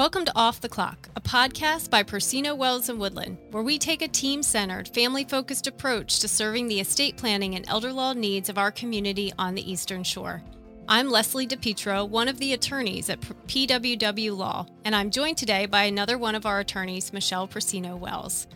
Welcome 0.00 0.24
to 0.24 0.32
Off 0.34 0.62
the 0.62 0.68
Clock, 0.70 1.10
a 1.14 1.20
podcast 1.20 1.90
by 1.90 2.02
Procino 2.02 2.56
Wells 2.56 2.88
and 2.88 2.98
Woodland, 2.98 3.36
where 3.50 3.62
we 3.62 3.76
take 3.76 4.00
a 4.00 4.08
team 4.08 4.42
centered, 4.42 4.88
family 4.94 5.24
focused 5.24 5.66
approach 5.66 6.20
to 6.20 6.26
serving 6.26 6.68
the 6.68 6.80
estate 6.80 7.18
planning 7.18 7.54
and 7.54 7.68
elder 7.68 7.92
law 7.92 8.14
needs 8.14 8.48
of 8.48 8.56
our 8.56 8.70
community 8.70 9.30
on 9.38 9.54
the 9.54 9.70
Eastern 9.70 10.02
Shore. 10.02 10.42
I'm 10.88 11.10
Leslie 11.10 11.46
DiPietro, 11.46 12.08
one 12.08 12.28
of 12.28 12.38
the 12.38 12.54
attorneys 12.54 13.10
at 13.10 13.20
PWW 13.20 14.34
Law, 14.34 14.64
and 14.86 14.96
I'm 14.96 15.10
joined 15.10 15.36
today 15.36 15.66
by 15.66 15.82
another 15.82 16.16
one 16.16 16.34
of 16.34 16.46
our 16.46 16.60
attorneys, 16.60 17.12
Michele 17.12 17.46
Procino 17.46 17.98
Wells. 17.98 18.46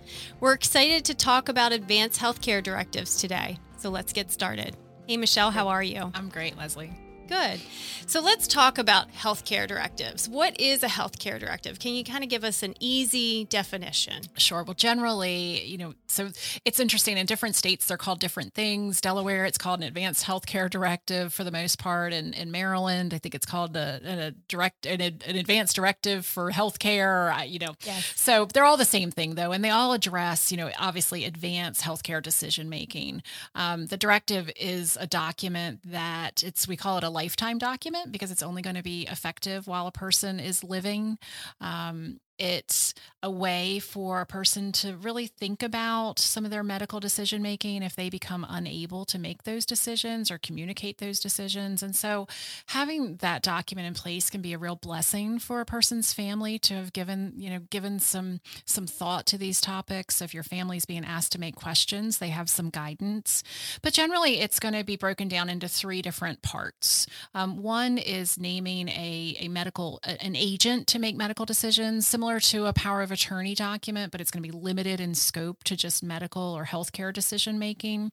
We're 0.40 0.54
excited 0.54 1.04
to 1.04 1.14
talk 1.14 1.50
about 1.50 1.72
advanced 1.72 2.22
healthcare 2.22 2.62
directives 2.62 3.20
today, 3.20 3.58
so 3.76 3.90
let's 3.90 4.14
get 4.14 4.32
started. 4.32 4.79
Hey, 5.06 5.18
Michele, 5.18 5.50
how 5.50 5.68
are 5.68 5.82
you? 5.82 6.11
I'm 6.14 6.30
great, 6.30 6.56
Leslie. 6.56 6.95
Good. 7.29 7.61
So 8.06 8.20
let's 8.20 8.46
talk 8.46 8.76
about 8.76 9.12
healthcare 9.12 9.67
directives. 9.67 10.29
What 10.29 10.61
is 10.61 10.82
a 10.82 10.89
healthcare 10.89 11.40
directive? 11.40 11.79
Can 11.79 11.94
you 11.94 12.04
kind 12.04 12.22
of 12.22 12.29
give 12.29 12.44
us 12.44 12.62
an 12.62 12.75
easy 12.79 13.46
definition? 13.46 14.25
Sure. 14.36 14.62
Well, 14.62 14.75
generally, 14.75 15.64
you 15.64 15.79
know, 15.79 15.95
so 16.07 16.31
it's 16.64 16.79
interesting. 16.79 17.17
In 17.17 17.25
different 17.25 17.57
states, 17.57 17.86
they're 17.86 17.96
called 17.96 18.21
different 18.21 18.53
things. 18.53 19.00
Delaware, 19.00 19.46
it's 19.46 19.57
called 19.57 19.81
an 19.81 19.86
advanced 19.86 20.26
healthcare 20.26 20.68
directive 20.68 21.32
for 21.32 21.45
the 21.45 21.50
most 21.50 21.79
part. 21.79 22.12
And 22.12 22.34
in 22.34 22.50
Maryland, 22.50 23.14
I 23.14 23.18
think 23.18 23.34
it's 23.34 23.46
called 23.46 23.75
a, 23.75 24.00
a 24.04 24.31
direct 24.48 24.84
an, 24.84 25.00
an, 25.00 25.36
advanced 25.36 25.75
directive 25.75 26.26
for 26.26 26.50
healthcare. 26.50 27.48
You 27.48 27.59
know, 27.59 27.75
yes. 27.84 28.12
so 28.17 28.45
they're 28.53 28.64
all 28.64 28.76
the 28.76 28.84
same 28.84 29.11
thing 29.11 29.34
though, 29.34 29.53
and 29.53 29.64
they 29.64 29.70
all 29.70 29.95
address, 29.95 30.53
you 30.53 30.59
know, 30.59 30.70
obviously 30.79 31.25
advanced 31.25 31.81
healthcare 31.81 32.22
decision 32.22 32.69
making. 32.69 33.22
Um, 33.55 33.86
the 33.86 33.97
directive 33.97 34.50
is 34.56 34.98
a 35.00 35.06
document 35.06 35.81
that 35.84 36.42
it's 36.42 36.69
we 36.69 36.77
call 36.77 36.98
it 36.98 37.05
a 37.05 37.14
lifetime 37.14 37.59
document 37.59 38.12
because 38.12 38.31
it's 38.31 38.42
only 38.42 38.61
going 38.61 38.77
to 38.77 38.83
be 38.83 39.06
effective 39.11 39.67
while 39.67 39.86
a 39.86 39.92
person 39.92 40.41
is 40.41 40.62
living. 40.62 41.19
Um, 41.61 42.21
it's 42.39 42.95
a 43.23 43.31
way 43.31 43.79
for 43.79 44.21
a 44.21 44.27
person 44.27 44.71
to 44.71 44.97
really 44.97 45.27
think 45.27 45.63
about 45.63 46.19
some 46.19 46.45
of 46.45 46.51
their 46.51 46.63
medical 46.63 47.01
decision 47.01 47.41
making 47.41 47.83
if 47.83 47.97
they 47.97 48.11
become 48.11 48.45
unable 48.49 49.05
to 49.07 49.19
make 49.19 49.45
those 49.45 49.65
decisions 49.65 50.31
or 50.31 50.39
communicate 50.39 50.99
those 50.99 51.21
decisions. 51.21 51.83
And 51.83 51.97
so 51.97 52.27
having 52.67 53.17
that 53.17 53.43
document 53.43 53.87
in 53.87 53.95
place 53.95 54.29
can 54.29 54.43
be 54.43 54.53
a 54.53 54.59
real 54.59 54.77
blessing 54.77 55.39
for 55.39 55.61
a 55.61 55.65
person's 55.65 56.12
family 56.12 56.59
to 56.61 56.75
have 56.75 56.93
given, 56.93 57.33
you 57.37 57.49
know, 57.51 57.61
given 57.71 57.99
some 57.99 58.41
some 58.65 58.87
thought 58.87 59.27
to 59.27 59.39
these 59.39 59.61
topics. 59.61 60.21
If 60.21 60.35
your 60.35 60.43
family's 60.43 60.85
being 60.85 61.05
asked 61.05 61.33
to 61.33 61.41
make 61.41 61.55
questions, 61.55 62.19
they 62.19 62.29
have 62.29 62.51
some 62.51 62.69
guidance. 62.69 63.43
But 63.81 63.93
generally 63.93 64.41
it's 64.41 64.61
going 64.61 64.75
to 64.75 64.85
be 64.85 64.97
broken 64.97 65.29
down 65.29 65.49
into 65.49 65.69
three 65.69 66.03
different 66.03 66.43
parts. 66.43 67.07
Um, 67.35 67.62
one 67.62 67.97
is 67.97 68.39
naming 68.39 68.89
a, 68.89 69.37
a 69.41 69.49
medical 69.49 70.01
an 70.05 70.37
agent 70.37 70.89
to 70.89 70.99
make 70.99 71.17
medical 71.17 71.47
decisions 71.47 72.07
similar 72.07 72.23
to 72.41 72.67
a 72.67 72.72
power 72.72 73.03
of 73.03 73.11
attorney 73.11 73.55
document, 73.55 74.12
but 74.12 74.20
it's 74.20 74.30
going 74.30 74.42
to 74.42 74.48
be 74.48 74.56
limited 74.56 75.00
in 75.00 75.14
scope 75.14 75.64
to 75.64 75.77
just 75.77 76.03
medical 76.03 76.42
or 76.42 76.64
healthcare 76.64 77.12
decision 77.12 77.58
making. 77.58 78.12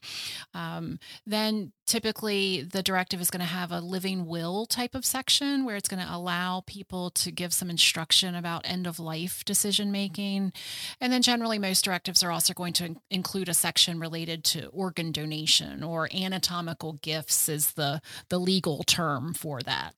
Um, 0.53 0.99
then 1.25 1.71
typically 1.85 2.61
the 2.61 2.83
directive 2.83 3.19
is 3.19 3.29
going 3.29 3.41
to 3.41 3.45
have 3.45 3.71
a 3.71 3.81
living 3.81 4.25
will 4.25 4.65
type 4.65 4.95
of 4.95 5.05
section 5.05 5.65
where 5.65 5.75
it's 5.75 5.89
going 5.89 6.05
to 6.05 6.13
allow 6.13 6.63
people 6.65 7.09
to 7.11 7.31
give 7.31 7.53
some 7.53 7.69
instruction 7.69 8.35
about 8.35 8.61
end 8.65 8.87
of 8.87 8.99
life 8.99 9.43
decision 9.45 9.91
making. 9.91 10.53
And 10.99 11.11
then 11.11 11.21
generally, 11.21 11.59
most 11.59 11.83
directives 11.83 12.23
are 12.23 12.31
also 12.31 12.53
going 12.53 12.73
to 12.73 12.95
include 13.09 13.49
a 13.49 13.53
section 13.53 13.99
related 13.99 14.43
to 14.45 14.67
organ 14.67 15.11
donation 15.11 15.83
or 15.83 16.09
anatomical 16.13 16.93
gifts, 16.93 17.49
is 17.49 17.73
the, 17.73 18.01
the 18.29 18.39
legal 18.39 18.83
term 18.83 19.33
for 19.33 19.61
that. 19.61 19.93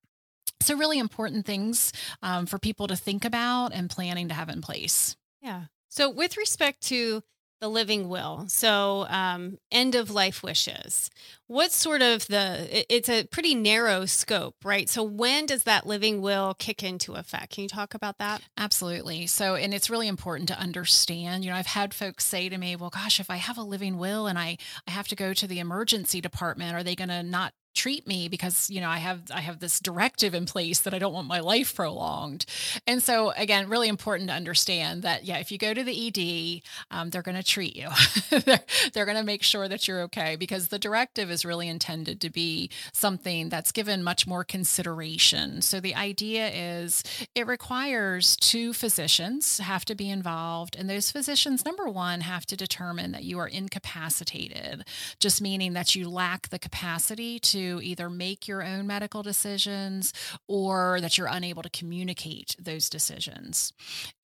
So, 0.64 0.78
really 0.78 1.00
important 1.00 1.46
things 1.46 1.92
um, 2.22 2.46
for 2.46 2.58
people 2.58 2.88
to 2.88 2.96
think 2.96 3.26
about 3.26 3.74
and 3.74 3.90
planning 3.90 4.30
to 4.30 4.34
have 4.34 4.50
in 4.50 4.62
place. 4.62 5.16
Yeah. 5.42 5.66
So, 5.90 6.10
with 6.10 6.38
respect 6.38 6.82
to 6.88 7.22
the 7.62 7.68
living 7.70 8.10
will, 8.10 8.46
so 8.48 9.06
um, 9.10 9.58
end 9.72 9.96
of 9.96 10.10
life 10.10 10.44
wishes, 10.44 11.10
what 11.48 11.72
sort 11.72 12.02
of 12.02 12.28
the, 12.28 12.86
it's 12.94 13.08
a 13.08 13.26
pretty 13.26 13.56
narrow 13.56 14.06
scope, 14.06 14.56
right? 14.64 14.90
So, 14.90 15.04
when 15.04 15.46
does 15.46 15.64
that 15.64 15.86
living 15.86 16.22
will 16.22 16.54
kick 16.54 16.82
into 16.82 17.14
effect? 17.14 17.54
Can 17.54 17.64
you 17.64 17.70
talk 17.70 17.94
about 17.94 18.18
that? 18.18 18.42
Absolutely. 18.58 19.28
So, 19.28 19.56
and 19.56 19.74
it's 19.74 19.90
really 19.90 20.08
important 20.08 20.48
to 20.48 20.60
understand. 20.60 21.44
You 21.44 21.52
know, 21.52 21.58
I've 21.58 21.68
had 21.68 21.94
folks 21.94 22.26
say 22.26 22.50
to 22.50 22.58
me, 22.58 22.76
well, 22.76 22.90
gosh, 22.90 23.20
if 23.20 23.30
I 23.30 23.36
have 23.36 23.58
a 23.58 23.64
living 23.64 23.98
will 23.98 24.28
and 24.28 24.40
I, 24.40 24.58
I 24.88 24.92
have 24.92 25.08
to 25.10 25.16
go 25.16 25.34
to 25.34 25.46
the 25.46 25.60
emergency 25.60 26.22
department, 26.22 26.74
are 26.74 26.84
they 26.84 26.96
going 26.96 27.10
to 27.10 27.22
not 27.22 27.54
treat 27.74 28.08
me 28.08 28.28
because 28.28 28.70
you 28.70 28.80
know 28.82 28.90
i 28.90 28.98
have 28.98 29.22
i 29.34 29.42
have 29.42 29.60
this 29.60 29.80
directive 29.80 30.34
in 30.34 30.46
place 30.46 30.82
that 30.82 30.94
i 30.94 31.00
don't 31.00 31.14
want 31.14 31.28
my 31.28 31.40
life 31.40 31.76
prolonged. 31.76 32.46
And 32.88 33.02
so 33.02 33.32
again 33.32 33.70
really 33.70 33.88
important 33.88 34.30
to 34.30 34.36
understand 34.36 35.04
that 35.04 35.26
yeah 35.26 35.38
if 35.38 35.52
you 35.52 35.58
go 35.58 35.74
to 35.74 35.84
the 35.84 36.08
ed 36.08 36.62
um, 36.92 37.10
they're 37.10 37.22
going 37.22 37.38
to 37.38 37.44
treat 37.44 37.76
you. 37.76 37.90
They're, 38.30 38.60
they're 38.94 39.06
going 39.06 39.18
to 39.18 39.24
make 39.24 39.44
sure 39.44 39.68
that 39.68 39.88
you're 39.88 40.02
okay 40.04 40.36
because 40.36 40.68
the 40.68 40.80
directive 40.80 41.30
is 41.32 41.46
really 41.46 41.68
intended 41.68 42.20
to 42.22 42.30
be 42.30 42.70
something 42.92 43.50
that's 43.50 43.72
given 43.72 44.04
much 44.04 44.28
more 44.28 44.44
consideration. 44.44 45.62
So 45.62 45.80
the 45.80 45.96
idea 45.96 46.50
is 46.50 47.04
it 47.36 47.48
requires 47.48 48.36
two 48.36 48.74
physicians 48.74 49.60
have 49.60 49.86
to 49.86 49.96
be 49.96 50.10
involved 50.10 50.76
and 50.78 50.90
those 50.90 51.12
physicians 51.12 51.66
number 51.66 51.88
one 51.88 52.22
have 52.22 52.46
to 52.48 52.58
determine 52.58 53.12
that 53.12 53.24
you 53.24 53.40
are 53.40 53.48
incapacitated 53.48 54.84
just 55.20 55.42
meaning 55.42 55.74
that 55.74 55.96
you 55.96 56.10
lack 56.10 56.50
the 56.50 56.60
capacity 56.60 57.40
to 57.40 57.63
either 57.64 58.10
make 58.10 58.48
your 58.48 58.64
own 58.64 58.88
medical 58.88 59.24
decisions 59.24 60.14
or 60.48 61.00
that 61.02 61.18
you're 61.18 61.28
unable 61.28 61.64
to 61.64 61.70
communicate 61.70 62.56
those 62.60 62.90
decisions. 62.90 63.74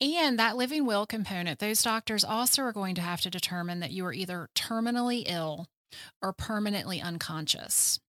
And 0.02 0.38
that 0.40 0.58
living 0.58 0.86
will 0.86 1.06
component, 1.06 1.60
those 1.60 1.84
doctors 1.84 2.24
also 2.24 2.64
are 2.64 2.74
going 2.74 2.96
to 2.96 3.02
have 3.02 3.22
to 3.22 3.30
determine 3.30 3.80
that 3.80 3.92
you 3.92 4.06
are 4.06 4.14
either 4.14 4.50
terminally 4.56 5.24
ill 5.28 5.68
or 6.22 6.34
permanently 6.34 7.02
unconscious. 7.02 8.00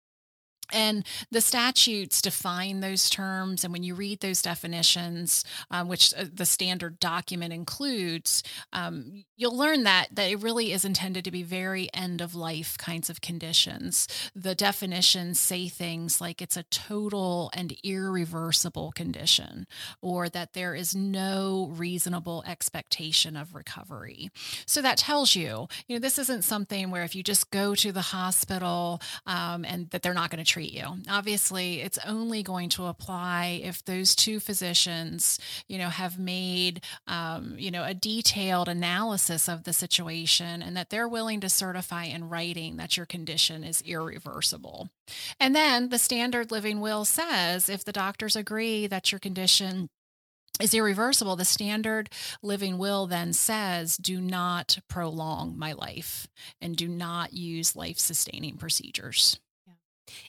And 0.73 1.05
the 1.31 1.41
statutes 1.41 2.21
define 2.21 2.81
those 2.81 3.09
terms. 3.09 3.65
And 3.65 3.73
when 3.73 3.83
you 3.83 3.95
read 3.95 4.21
those 4.21 4.43
definitions, 4.43 5.45
um, 5.71 5.89
which 5.89 6.13
uh, 6.15 6.25
the 6.33 6.47
standard 6.47 7.01
document 7.01 7.53
includes, 7.53 8.43
um, 8.73 9.25
you'll 9.37 9.57
learn 9.57 9.85
that, 9.85 10.09
that 10.13 10.31
it 10.31 10.43
really 10.43 10.73
is 10.73 10.85
intended 10.85 11.25
to 11.25 11.31
be 11.31 11.43
very 11.43 11.89
end 11.95 12.21
of 12.21 12.35
life 12.35 12.77
kinds 12.77 13.09
of 13.09 13.21
conditions. 13.21 14.07
The 14.35 14.55
definitions 14.55 15.41
say 15.41 15.69
things 15.69 16.21
like 16.21 16.43
it's 16.43 16.57
a 16.57 16.65
total 16.65 17.51
and 17.55 17.75
irreversible 17.83 18.93
condition, 18.93 19.67
or 20.03 20.29
that 20.29 20.53
there 20.53 20.75
is 20.75 20.95
no 20.95 21.71
reasonable 21.73 22.45
expectation 22.47 23.37
of 23.37 23.55
recovery. 23.55 24.31
So 24.67 24.83
that 24.83 24.99
tells 24.99 25.35
you, 25.35 25.69
you 25.87 25.97
know, 25.97 26.01
this 26.01 26.19
isn't 26.19 26.45
something 26.45 26.91
where 26.91 27.03
if 27.03 27.15
you 27.15 27.23
just 27.23 27.51
go 27.51 27.75
to 27.77 27.93
the 27.93 28.01
hospital 28.01 29.01
um, 29.27 29.65
and 29.65 29.89
that 29.91 30.03
they're 30.03 30.15
not 30.15 30.31
going 30.31 30.45
to 30.45 30.51
treat 30.51 30.60
treat 30.61 30.75
you. 30.75 30.99
Obviously, 31.09 31.81
it's 31.81 31.99
only 32.07 32.43
going 32.43 32.69
to 32.69 32.85
apply 32.85 33.63
if 33.65 33.83
those 33.83 34.15
two 34.15 34.39
physicians, 34.41 35.39
you 35.69 35.79
know, 35.79 35.89
have 35.89 36.19
made, 36.19 36.85
um, 37.07 37.55
you 37.57 37.71
know, 37.71 37.83
a 37.83 37.95
detailed 37.95 38.69
analysis 38.69 39.49
of 39.49 39.65
the 39.65 39.73
situation 39.73 40.61
and 40.61 40.77
that 40.77 40.91
they're 40.91 41.09
willing 41.09 41.41
to 41.41 41.49
certify 41.49 42.05
in 42.05 42.29
writing 42.29 42.77
that 42.77 42.95
your 42.99 43.07
condition 43.07 43.65
is 43.65 43.81
irreversible. 43.87 44.91
And 45.39 45.57
then 45.57 45.89
the 45.89 45.99
standard 45.99 46.51
living 46.51 46.81
will 46.81 47.07
says 47.07 47.71
if 47.71 47.83
the 47.83 47.93
doctors 47.93 48.37
agree 48.37 48.87
that 48.87 49.11
your 49.11 49.19
condition 49.19 49.89
is 50.61 50.75
irreversible, 50.75 51.37
the 51.37 51.47
standard 51.47 52.11
living 52.43 52.77
will 52.77 53.07
then 53.07 53.33
says, 53.33 53.97
do 53.97 54.21
not 54.21 54.79
prolong 54.89 55.59
my 55.59 55.73
life 55.73 56.29
and 56.61 56.77
do 56.77 56.87
not 56.87 57.33
use 57.33 57.75
life 57.75 57.99
sustaining 57.99 58.59
procedures. 58.59 59.41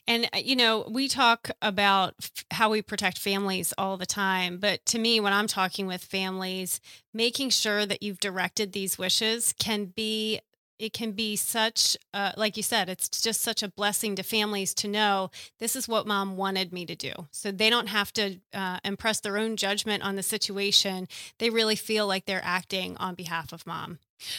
And, 0.06 0.28
uh, 0.32 0.38
you 0.38 0.56
know, 0.56 0.86
we 0.88 1.08
talk 1.08 1.50
about 1.60 2.14
f- 2.22 2.44
how 2.50 2.70
we 2.70 2.82
protect 2.82 3.18
families 3.18 3.72
all 3.78 3.96
the 3.96 4.06
time. 4.06 4.58
But 4.58 4.84
to 4.86 4.98
me, 4.98 5.20
when 5.20 5.32
I'm 5.32 5.46
talking 5.46 5.86
with 5.86 6.02
families, 6.02 6.80
making 7.14 7.50
sure 7.50 7.86
that 7.86 8.02
you've 8.02 8.20
directed 8.20 8.72
these 8.72 8.98
wishes 8.98 9.54
can 9.58 9.86
be 9.86 10.40
it 10.78 10.92
can 10.92 11.12
be 11.12 11.36
such 11.36 11.96
uh, 12.12 12.32
like 12.36 12.56
you 12.56 12.62
said 12.62 12.88
it's 12.88 13.08
just 13.08 13.40
such 13.40 13.62
a 13.62 13.68
blessing 13.68 14.16
to 14.16 14.22
families 14.22 14.74
to 14.74 14.88
know 14.88 15.30
this 15.60 15.76
is 15.76 15.86
what 15.86 16.06
mom 16.06 16.36
wanted 16.36 16.72
me 16.72 16.84
to 16.84 16.96
do 16.96 17.12
so 17.30 17.52
they 17.52 17.70
don't 17.70 17.86
have 17.86 18.12
to 18.12 18.38
uh, 18.52 18.78
impress 18.84 19.20
their 19.20 19.38
own 19.38 19.56
judgment 19.56 20.02
on 20.02 20.16
the 20.16 20.22
situation 20.22 21.06
they 21.38 21.50
really 21.50 21.76
feel 21.76 22.06
like 22.06 22.26
they're 22.26 22.40
acting 22.44 22.96
on 22.96 23.14
behalf 23.14 23.52
of 23.52 23.66
mom 23.66 23.98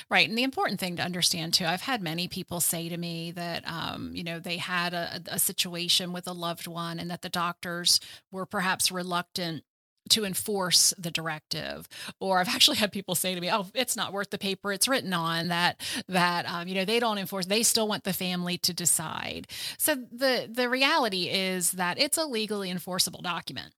Right. 0.09 0.27
And 0.27 0.37
the 0.37 0.43
important 0.43 0.79
thing 0.79 0.95
to 0.97 1.03
understand 1.03 1.53
too, 1.53 1.65
I've 1.65 1.81
had 1.81 2.01
many 2.01 2.27
people 2.27 2.59
say 2.59 2.89
to 2.89 2.97
me 2.97 3.31
that, 3.31 3.67
um, 3.67 4.11
you 4.13 4.23
know, 4.23 4.39
they 4.39 4.57
had 4.57 4.93
a, 4.93 5.21
a 5.27 5.39
situation 5.39 6.13
with 6.13 6.27
a 6.27 6.33
loved 6.33 6.67
one 6.67 6.99
and 6.99 7.09
that 7.11 7.21
the 7.21 7.29
doctors 7.29 7.99
were 8.31 8.45
perhaps 8.45 8.91
reluctant 8.91 9.63
to 10.09 10.25
enforce 10.25 10.93
the 10.97 11.09
directive 11.09 11.87
or 12.19 12.39
i've 12.39 12.49
actually 12.53 12.75
had 12.75 12.91
people 12.91 13.15
say 13.15 13.33
to 13.33 13.39
me 13.39 13.49
oh 13.49 13.67
it's 13.73 13.95
not 13.95 14.11
worth 14.11 14.29
the 14.31 14.37
paper 14.37 14.73
it's 14.73 14.85
written 14.85 15.13
on 15.13 15.47
that 15.47 15.79
that 16.09 16.45
um, 16.45 16.67
you 16.67 16.75
know 16.75 16.83
they 16.83 16.99
don't 16.99 17.17
enforce 17.17 17.45
they 17.45 17.63
still 17.63 17.87
want 17.87 18.03
the 18.03 18.11
family 18.11 18.57
to 18.57 18.73
decide 18.73 19.47
so 19.77 19.95
the 19.95 20.49
the 20.51 20.67
reality 20.67 21.29
is 21.29 21.71
that 21.71 21.97
it's 21.97 22.17
a 22.17 22.25
legally 22.25 22.69
enforceable 22.69 23.21
document 23.21 23.73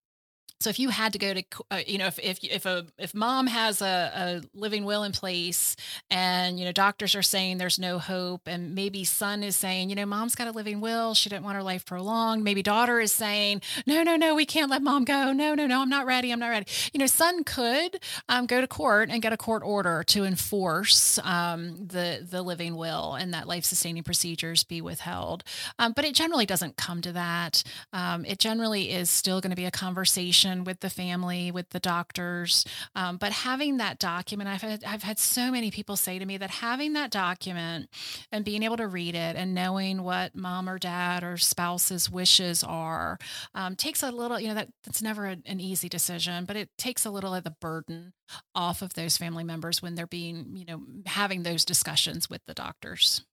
so 0.59 0.69
if 0.69 0.79
you 0.79 0.89
had 0.89 1.13
to 1.13 1.19
go 1.19 1.33
to, 1.33 1.43
uh, 1.69 1.81
you 1.85 1.97
know, 1.97 2.07
if 2.07 2.17
if 2.19 2.43
if 2.43 2.65
a 2.65 2.85
if 2.97 3.13
mom 3.13 3.47
has 3.47 3.81
a, 3.81 4.41
a 4.45 4.57
living 4.57 4.85
will 4.85 5.03
in 5.03 5.11
place, 5.11 5.75
and 6.09 6.57
you 6.57 6.65
know 6.65 6.71
doctors 6.71 7.13
are 7.13 7.21
saying 7.21 7.57
there's 7.57 7.77
no 7.77 7.99
hope, 7.99 8.47
and 8.47 8.73
maybe 8.73 9.03
son 9.03 9.43
is 9.43 9.55
saying, 9.55 9.89
you 9.89 9.95
know, 9.95 10.05
mom's 10.05 10.33
got 10.33 10.47
a 10.47 10.51
living 10.51 10.79
will, 10.79 11.13
she 11.13 11.29
didn't 11.29 11.43
want 11.43 11.55
her 11.55 11.63
life 11.63 11.85
prolonged. 11.85 12.43
Maybe 12.43 12.63
daughter 12.63 12.99
is 12.99 13.11
saying, 13.11 13.61
no, 13.85 14.01
no, 14.01 14.15
no, 14.15 14.33
we 14.33 14.45
can't 14.45 14.71
let 14.71 14.81
mom 14.81 15.03
go. 15.03 15.33
No, 15.33 15.55
no, 15.55 15.67
no, 15.67 15.81
I'm 15.81 15.89
not 15.89 16.05
ready. 16.05 16.31
I'm 16.31 16.39
not 16.39 16.49
ready. 16.49 16.67
You 16.93 16.99
know, 16.99 17.07
son 17.07 17.43
could 17.43 17.99
um, 18.29 18.45
go 18.45 18.61
to 18.61 18.67
court 18.67 19.09
and 19.11 19.21
get 19.21 19.33
a 19.33 19.37
court 19.37 19.61
order 19.63 20.03
to 20.07 20.23
enforce 20.23 21.19
um, 21.19 21.75
the 21.85 22.25
the 22.27 22.41
living 22.41 22.75
will 22.75 23.15
and 23.15 23.33
that 23.33 23.47
life 23.47 23.65
sustaining 23.65 24.03
procedures 24.03 24.63
be 24.63 24.81
withheld. 24.81 25.43
Um, 25.79 25.91
but 25.93 26.05
it 26.05 26.15
generally 26.15 26.45
doesn't 26.45 26.77
come 26.77 27.01
to 27.01 27.11
that. 27.11 27.61
Um, 27.91 28.23
it 28.23 28.39
generally 28.39 28.91
is 28.91 29.09
still 29.09 29.41
going 29.41 29.51
to 29.51 29.55
be 29.55 29.65
a 29.65 29.71
conversation 29.71 30.44
with 30.63 30.79
the 30.79 30.89
family, 30.89 31.51
with 31.51 31.69
the 31.69 31.79
doctors. 31.79 32.65
Um, 32.95 33.17
but 33.17 33.31
having 33.31 33.77
that 33.77 33.99
document, 33.99 34.49
I've 34.49 34.61
had, 34.61 34.83
I've 34.83 35.03
had 35.03 35.19
so 35.19 35.51
many 35.51 35.71
people 35.71 35.95
say 35.95 36.19
to 36.19 36.25
me 36.25 36.37
that 36.37 36.49
having 36.49 36.93
that 36.93 37.11
document 37.11 37.89
and 38.31 38.45
being 38.45 38.63
able 38.63 38.77
to 38.77 38.87
read 38.87 39.15
it 39.15 39.35
and 39.35 39.53
knowing 39.53 40.03
what 40.03 40.35
mom 40.35 40.69
or 40.69 40.77
dad 40.77 41.23
or 41.23 41.37
spouse's 41.37 42.09
wishes 42.09 42.63
are 42.63 43.17
um, 43.53 43.75
takes 43.75 44.03
a 44.03 44.11
little, 44.11 44.39
you 44.39 44.47
know, 44.47 44.55
that 44.55 44.69
that's 44.83 45.01
never 45.01 45.25
a, 45.25 45.37
an 45.45 45.59
easy 45.59 45.89
decision, 45.89 46.45
but 46.45 46.55
it 46.55 46.69
takes 46.77 47.05
a 47.05 47.11
little 47.11 47.33
of 47.33 47.43
the 47.43 47.55
burden 47.61 48.13
off 48.53 48.81
of 48.81 48.93
those 48.93 49.17
family 49.17 49.43
members 49.43 49.81
when 49.81 49.95
they're 49.95 50.07
being, 50.07 50.55
you 50.55 50.65
know, 50.65 50.81
having 51.05 51.43
those 51.43 51.65
discussions 51.65 52.29
with 52.29 52.41
the 52.47 52.53
doctors. 52.53 53.25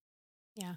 Yeah. 0.57 0.75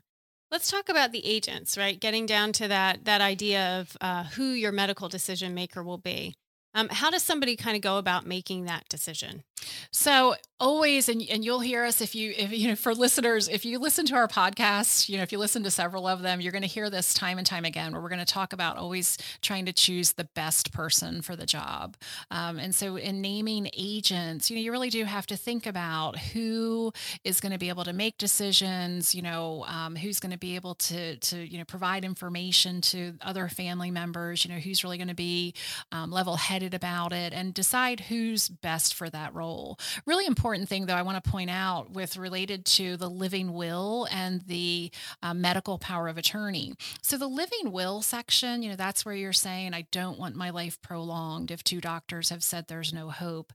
Let's 0.55 0.71
talk 0.71 0.87
about 0.87 1.11
the 1.11 1.25
agents, 1.25 1.77
right? 1.77 1.99
Getting 1.99 2.25
down 2.25 2.53
to 2.53 2.69
that 2.69 3.03
that 3.03 3.19
idea 3.19 3.81
of 3.81 3.97
uh, 3.99 4.23
who 4.23 4.51
your 4.53 4.71
medical 4.71 5.09
decision 5.09 5.53
maker 5.53 5.83
will 5.83 5.97
be. 5.97 6.33
Um, 6.75 6.89
how 6.89 7.09
does 7.09 7.23
somebody 7.23 7.55
kind 7.55 7.75
of 7.75 7.81
go 7.81 7.97
about 7.97 8.27
making 8.27 8.65
that 8.65 8.87
decision? 8.89 9.43
So 9.91 10.35
always, 10.59 11.09
and, 11.09 11.23
and 11.29 11.43
you'll 11.43 11.61
hear 11.61 11.83
us 11.85 11.99
if 12.01 12.13
you, 12.13 12.33
if 12.37 12.51
you 12.51 12.67
know, 12.67 12.75
for 12.75 12.93
listeners, 12.93 13.47
if 13.47 13.65
you 13.65 13.79
listen 13.79 14.05
to 14.07 14.15
our 14.15 14.27
podcast, 14.27 15.09
you 15.09 15.17
know, 15.17 15.23
if 15.23 15.31
you 15.31 15.37
listen 15.37 15.63
to 15.63 15.71
several 15.71 16.07
of 16.07 16.21
them, 16.21 16.39
you're 16.39 16.51
going 16.51 16.61
to 16.61 16.67
hear 16.67 16.89
this 16.89 17.13
time 17.13 17.37
and 17.37 17.47
time 17.47 17.65
again, 17.65 17.91
where 17.91 18.01
we're 18.01 18.09
going 18.09 18.19
to 18.19 18.25
talk 18.25 18.53
about 18.53 18.77
always 18.77 19.17
trying 19.41 19.65
to 19.65 19.73
choose 19.73 20.13
the 20.13 20.25
best 20.35 20.71
person 20.71 21.21
for 21.21 21.35
the 21.35 21.45
job. 21.45 21.97
Um, 22.31 22.59
and 22.59 22.75
so 22.75 22.95
in 22.95 23.21
naming 23.21 23.69
agents, 23.75 24.49
you 24.49 24.57
know, 24.57 24.61
you 24.61 24.71
really 24.71 24.89
do 24.89 25.03
have 25.05 25.25
to 25.27 25.37
think 25.37 25.65
about 25.65 26.17
who 26.17 26.91
is 27.23 27.39
going 27.39 27.51
to 27.51 27.57
be 27.57 27.69
able 27.69 27.85
to 27.85 27.93
make 27.93 28.17
decisions, 28.17 29.15
you 29.15 29.21
know, 29.21 29.65
um, 29.67 29.95
who's 29.95 30.19
going 30.19 30.31
to 30.31 30.37
be 30.37 30.55
able 30.55 30.75
to, 30.75 31.17
to, 31.17 31.37
you 31.37 31.57
know, 31.57 31.65
provide 31.65 32.05
information 32.05 32.81
to 32.81 33.13
other 33.21 33.47
family 33.47 33.91
members, 33.91 34.45
you 34.45 34.53
know, 34.53 34.59
who's 34.59 34.83
really 34.83 34.97
going 34.97 35.07
to 35.07 35.15
be 35.15 35.53
um, 35.91 36.11
level 36.11 36.35
headed 36.35 36.64
about 36.73 37.13
it 37.13 37.33
and 37.33 37.53
decide 37.53 38.01
who's 38.01 38.49
best 38.49 38.93
for 38.93 39.09
that 39.09 39.33
role 39.33 39.45
role. 39.45 39.79
Really 40.05 40.25
important 40.25 40.67
thing, 40.67 40.85
though, 40.85 40.95
I 40.95 41.01
want 41.01 41.23
to 41.23 41.29
point 41.29 41.49
out 41.49 41.91
with 41.91 42.17
related 42.17 42.65
to 42.65 42.97
the 42.97 43.09
living 43.09 43.53
will 43.53 44.07
and 44.11 44.41
the 44.41 44.91
uh, 45.21 45.33
medical 45.33 45.77
power 45.77 46.07
of 46.07 46.17
attorney. 46.17 46.73
So, 47.01 47.17
the 47.17 47.27
living 47.27 47.71
will 47.71 48.01
section, 48.01 48.63
you 48.63 48.69
know, 48.69 48.75
that's 48.75 49.05
where 49.05 49.15
you're 49.15 49.33
saying, 49.33 49.73
I 49.73 49.85
don't 49.91 50.19
want 50.19 50.35
my 50.35 50.49
life 50.49 50.81
prolonged 50.81 51.51
if 51.51 51.63
two 51.63 51.81
doctors 51.81 52.29
have 52.29 52.43
said 52.43 52.67
there's 52.67 52.93
no 52.93 53.09
hope 53.09 53.53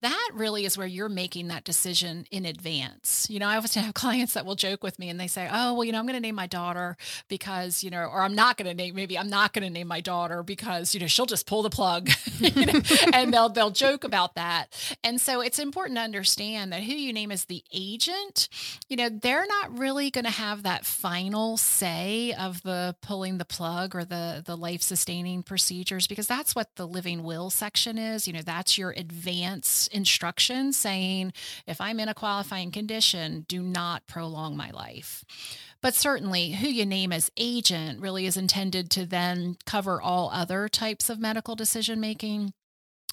that 0.00 0.30
really 0.34 0.64
is 0.64 0.78
where 0.78 0.86
you're 0.86 1.08
making 1.08 1.48
that 1.48 1.64
decision 1.64 2.26
in 2.30 2.44
advance. 2.44 3.26
You 3.28 3.38
know, 3.38 3.48
I 3.48 3.56
often 3.56 3.82
have 3.84 3.94
clients 3.94 4.34
that 4.34 4.46
will 4.46 4.54
joke 4.54 4.82
with 4.82 4.98
me 4.98 5.08
and 5.08 5.18
they 5.18 5.26
say, 5.26 5.48
"Oh, 5.50 5.74
well, 5.74 5.84
you 5.84 5.92
know, 5.92 5.98
I'm 5.98 6.06
going 6.06 6.14
to 6.14 6.20
name 6.20 6.34
my 6.34 6.46
daughter 6.46 6.96
because, 7.28 7.82
you 7.82 7.90
know, 7.90 8.04
or 8.04 8.22
I'm 8.22 8.34
not 8.34 8.56
going 8.56 8.68
to 8.68 8.74
name 8.74 8.94
maybe 8.94 9.18
I'm 9.18 9.30
not 9.30 9.52
going 9.52 9.64
to 9.64 9.70
name 9.70 9.88
my 9.88 10.00
daughter 10.00 10.42
because, 10.42 10.94
you 10.94 11.00
know, 11.00 11.06
she'll 11.06 11.26
just 11.26 11.46
pull 11.46 11.62
the 11.62 11.70
plug." 11.70 12.10
you 12.38 12.66
know? 12.66 12.80
and 13.12 13.32
they'll 13.32 13.48
they'll 13.48 13.70
joke 13.70 14.04
about 14.04 14.34
that. 14.34 14.66
And 15.02 15.20
so 15.20 15.40
it's 15.40 15.58
important 15.58 15.96
to 15.96 16.02
understand 16.02 16.72
that 16.72 16.82
who 16.82 16.92
you 16.92 17.12
name 17.12 17.32
as 17.32 17.46
the 17.46 17.62
agent, 17.72 18.48
you 18.88 18.96
know, 18.96 19.08
they're 19.08 19.46
not 19.46 19.78
really 19.78 20.10
going 20.10 20.24
to 20.24 20.30
have 20.30 20.62
that 20.62 20.86
final 20.86 21.56
say 21.56 22.32
of 22.38 22.62
the 22.62 22.94
pulling 23.02 23.38
the 23.38 23.44
plug 23.44 23.94
or 23.94 24.04
the 24.04 24.42
the 24.44 24.56
life 24.56 24.82
sustaining 24.82 25.42
procedures 25.42 26.06
because 26.06 26.26
that's 26.26 26.54
what 26.54 26.76
the 26.76 26.86
living 26.86 27.22
will 27.22 27.50
section 27.50 27.98
is. 27.98 28.26
You 28.26 28.34
know, 28.34 28.42
that's 28.42 28.78
your 28.78 28.90
advance 28.96 29.87
instructions 29.88 30.76
saying, 30.76 31.32
if 31.66 31.80
I'm 31.80 32.00
in 32.00 32.08
a 32.08 32.14
qualifying 32.14 32.70
condition, 32.70 33.44
do 33.48 33.62
not 33.62 34.06
prolong 34.06 34.56
my 34.56 34.70
life. 34.70 35.24
But 35.80 35.94
certainly, 35.94 36.52
who 36.52 36.68
you 36.68 36.84
name 36.84 37.12
as 37.12 37.30
agent 37.36 38.00
really 38.00 38.26
is 38.26 38.36
intended 38.36 38.90
to 38.90 39.06
then 39.06 39.56
cover 39.64 40.00
all 40.00 40.30
other 40.32 40.68
types 40.68 41.08
of 41.08 41.20
medical 41.20 41.54
decision 41.54 42.00
making. 42.00 42.52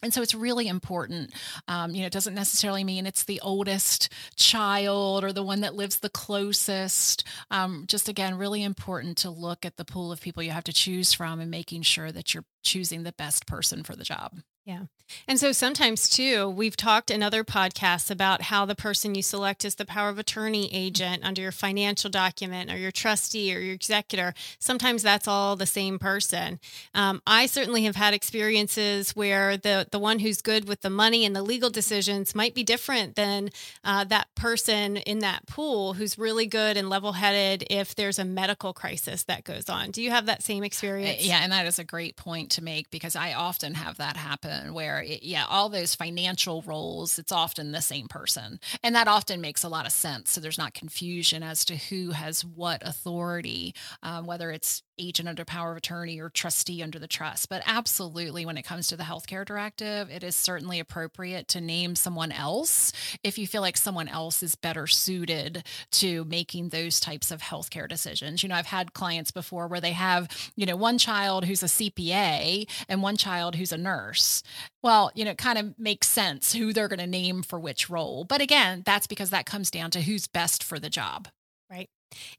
And 0.03 0.13
so 0.13 0.21
it's 0.21 0.35
really 0.35 0.67
important. 0.67 1.33
Um, 1.67 1.95
you 1.95 2.01
know, 2.01 2.07
it 2.07 2.13
doesn't 2.13 2.35
necessarily 2.35 2.83
mean 2.83 3.05
it's 3.05 3.23
the 3.23 3.39
oldest 3.41 4.11
child 4.35 5.23
or 5.23 5.31
the 5.31 5.43
one 5.43 5.61
that 5.61 5.75
lives 5.75 5.99
the 5.99 6.09
closest. 6.09 7.23
Um, 7.49 7.85
just 7.87 8.09
again, 8.09 8.37
really 8.37 8.61
important 8.61 9.17
to 9.19 9.29
look 9.29 9.65
at 9.65 9.77
the 9.77 9.85
pool 9.85 10.11
of 10.11 10.21
people 10.21 10.43
you 10.43 10.51
have 10.51 10.65
to 10.65 10.73
choose 10.73 11.13
from 11.13 11.39
and 11.39 11.49
making 11.49 11.83
sure 11.83 12.11
that 12.11 12.33
you're 12.33 12.45
choosing 12.63 13.03
the 13.03 13.13
best 13.13 13.47
person 13.47 13.83
for 13.83 13.95
the 13.95 14.03
job. 14.03 14.39
Yeah. 14.65 14.85
And 15.27 15.39
so 15.39 15.51
sometimes 15.51 16.09
too, 16.09 16.49
we've 16.49 16.75
talked 16.75 17.11
in 17.11 17.21
other 17.21 17.43
podcasts 17.43 18.09
about 18.09 18.43
how 18.43 18.65
the 18.65 18.75
person 18.75 19.13
you 19.15 19.21
select 19.21 19.63
as 19.63 19.75
the 19.75 19.85
power 19.85 20.09
of 20.09 20.17
attorney 20.17 20.73
agent 20.73 21.23
under 21.23 21.41
your 21.41 21.51
financial 21.51 22.09
document 22.09 22.71
or 22.71 22.77
your 22.77 22.91
trustee 22.91 23.55
or 23.55 23.59
your 23.59 23.75
executor, 23.75 24.33
sometimes 24.59 25.03
that's 25.03 25.27
all 25.27 25.55
the 25.55 25.65
same 25.65 25.99
person. 25.99 26.59
Um, 26.93 27.21
I 27.27 27.45
certainly 27.45 27.83
have 27.83 27.95
had 27.95 28.13
experiences 28.13 29.15
where 29.15 29.57
the, 29.57 29.87
the 29.91 29.99
one 29.99 30.19
who's 30.19 30.41
good 30.41 30.67
with 30.67 30.81
the 30.81 30.89
money 30.89 31.25
and 31.25 31.35
the 31.35 31.43
legal 31.43 31.69
decisions 31.69 32.33
might 32.33 32.55
be 32.55 32.63
different 32.63 33.15
than 33.15 33.49
uh, 33.83 34.03
that 34.05 34.33
person 34.35 34.97
in 34.97 35.19
that 35.19 35.45
pool 35.45 35.93
who's 35.93 36.17
really 36.17 36.47
good 36.47 36.77
and 36.77 36.89
level 36.89 37.13
headed 37.13 37.65
if 37.69 37.95
there's 37.95 38.17
a 38.17 38.25
medical 38.25 38.73
crisis 38.73 39.23
that 39.23 39.43
goes 39.43 39.69
on. 39.69 39.91
Do 39.91 40.01
you 40.01 40.09
have 40.09 40.25
that 40.25 40.41
same 40.41 40.63
experience? 40.63 41.23
Yeah. 41.23 41.41
And 41.43 41.51
that 41.51 41.67
is 41.67 41.77
a 41.77 41.83
great 41.83 42.15
point 42.15 42.49
to 42.51 42.63
make 42.63 42.89
because 42.89 43.15
I 43.15 43.33
often 43.33 43.75
have 43.75 43.97
that 43.97 44.17
happen 44.55 44.73
where 44.73 45.01
it, 45.01 45.23
yeah 45.23 45.45
all 45.49 45.69
those 45.69 45.95
financial 45.95 46.61
roles 46.63 47.19
it's 47.19 47.31
often 47.31 47.71
the 47.71 47.81
same 47.81 48.07
person 48.07 48.59
and 48.83 48.95
that 48.95 49.07
often 49.07 49.41
makes 49.41 49.63
a 49.63 49.69
lot 49.69 49.85
of 49.85 49.91
sense 49.91 50.31
so 50.31 50.41
there's 50.41 50.57
not 50.57 50.73
confusion 50.73 51.43
as 51.43 51.65
to 51.65 51.75
who 51.75 52.11
has 52.11 52.43
what 52.43 52.81
authority 52.85 53.73
um, 54.03 54.25
whether 54.25 54.51
it's 54.51 54.83
agent 54.97 55.27
under 55.27 55.45
power 55.45 55.71
of 55.71 55.77
attorney 55.77 56.19
or 56.19 56.29
trustee 56.29 56.81
under 56.81 56.99
the 56.99 57.07
trust. 57.07 57.49
But 57.49 57.63
absolutely, 57.65 58.45
when 58.45 58.57
it 58.57 58.63
comes 58.63 58.87
to 58.87 58.97
the 58.97 59.03
healthcare 59.03 59.45
directive, 59.45 60.09
it 60.09 60.23
is 60.23 60.35
certainly 60.35 60.79
appropriate 60.79 61.47
to 61.49 61.61
name 61.61 61.95
someone 61.95 62.31
else 62.31 62.91
if 63.23 63.37
you 63.37 63.47
feel 63.47 63.61
like 63.61 63.77
someone 63.77 64.07
else 64.07 64.41
is 64.43 64.55
better 64.55 64.87
suited 64.87 65.63
to 65.91 66.25
making 66.25 66.69
those 66.69 66.99
types 66.99 67.31
of 67.31 67.41
healthcare 67.41 67.89
decisions. 67.89 68.43
You 68.43 68.49
know, 68.49 68.55
I've 68.55 68.65
had 68.65 68.93
clients 68.93 69.31
before 69.31 69.67
where 69.67 69.81
they 69.81 69.91
have, 69.91 70.27
you 70.55 70.65
know, 70.65 70.75
one 70.75 70.97
child 70.97 71.45
who's 71.45 71.63
a 71.63 71.67
CPA 71.67 72.67
and 72.87 73.01
one 73.01 73.17
child 73.17 73.55
who's 73.55 73.71
a 73.71 73.77
nurse. 73.77 74.43
Well, 74.83 75.11
you 75.15 75.25
know, 75.25 75.31
it 75.31 75.37
kind 75.37 75.57
of 75.57 75.77
makes 75.79 76.07
sense 76.07 76.53
who 76.53 76.73
they're 76.73 76.87
going 76.87 76.99
to 76.99 77.07
name 77.07 77.43
for 77.43 77.59
which 77.59 77.89
role. 77.89 78.23
But 78.23 78.41
again, 78.41 78.83
that's 78.85 79.07
because 79.07 79.29
that 79.31 79.45
comes 79.45 79.71
down 79.71 79.91
to 79.91 80.01
who's 80.01 80.27
best 80.27 80.63
for 80.63 80.79
the 80.79 80.89
job. 80.89 81.27
Right. 81.69 81.89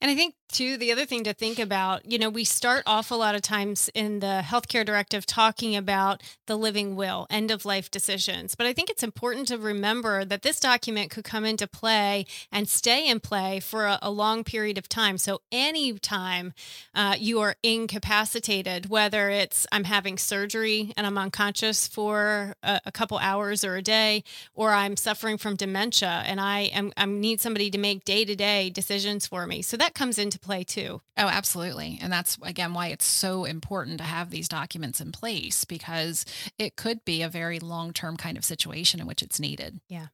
And 0.01 0.11
I 0.11 0.15
think, 0.15 0.35
too, 0.49 0.77
the 0.77 0.93
other 0.93 1.05
thing 1.05 1.25
to 1.25 1.35
think 1.35 1.59
about, 1.59 2.11
you 2.11 2.19
know, 2.19 2.31
we 2.31 2.45
start 2.45 2.83
off 2.87 3.11
a 3.11 3.15
lot 3.15 3.35
of 3.35 3.43
times 3.43 3.91
in 3.95 4.21
the 4.21 4.43
healthcare 4.45 4.85
directive 4.85 5.27
talking 5.27 5.77
about 5.77 6.23
the 6.47 6.57
living 6.57 6.97
will, 6.97 7.27
end 7.29 7.51
of 7.51 7.65
life 7.65 7.91
decisions. 7.91 8.55
But 8.55 8.67
I 8.67 8.73
think 8.73 8.89
it's 8.89 9.03
important 9.03 9.49
to 9.49 9.59
remember 9.59 10.25
that 10.25 10.43
this 10.43 10.61
document 10.61 11.11
could 11.11 11.25
come 11.25 11.45
into 11.45 11.67
play 11.67 12.27
and 12.53 12.69
stay 12.69 13.09
in 13.09 13.21
play 13.21 13.61
for 13.61 13.87
a, 13.87 13.99
a 14.01 14.11
long 14.11 14.45
period 14.45 14.79
of 14.79 14.89
time. 14.89 15.19
So, 15.19 15.41
anytime 15.51 16.53
uh, 16.95 17.17
you 17.19 17.41
are 17.41 17.57
incapacitated, 17.63 18.89
whether 18.89 19.31
it's 19.31 19.67
I'm 19.73 19.85
having 19.85 20.17
surgery 20.17 20.93
and 20.97 21.07
I'm 21.07 21.19
unconscious 21.19 21.87
for 21.89 22.55
a, 22.63 22.81
a 22.87 22.93
couple 22.93 23.19
hours 23.19 23.65
or 23.65 23.77
a 23.77 23.83
day, 23.83 24.25
or 24.55 24.71
I'm 24.71 24.97
suffering 24.97 25.39
from 25.39 25.57
dementia 25.57 26.23
and 26.27 26.41
I 26.41 26.61
am 26.73 26.93
I 26.97 27.05
need 27.07 27.41
somebody 27.41 27.71
to 27.71 27.79
make 27.79 28.05
day 28.05 28.25
to 28.25 28.35
day 28.37 28.71
decisions 28.71 29.27
for 29.27 29.47
me. 29.47 29.63
So 29.63 29.77
that 29.77 29.95
comes 29.95 30.19
into 30.19 30.36
play 30.41 30.65
too. 30.65 31.01
Oh, 31.17 31.27
absolutely. 31.29 31.99
And 32.01 32.13
that's 32.13 32.39
again 32.43 32.75
why 32.75 32.89
it's 32.89 33.05
so 33.05 33.45
important 33.45 33.99
to 33.99 34.05
have 34.05 34.31
these 34.31 34.49
documents 34.49 35.01
in 35.01 35.13
place 35.13 35.65
because 35.65 36.25
it 36.59 36.77
could 36.77 37.05
be 37.05 37.23
a 37.23 37.29
very 37.29 37.59
long 37.59 37.93
term 37.93 38.17
kind 38.17 38.37
of 38.37 38.45
situation 38.45 39.01
in 39.01 39.07
which 39.07 39.23
it's 39.23 39.41
needed. 39.41 39.81
Yeah. 39.89 40.07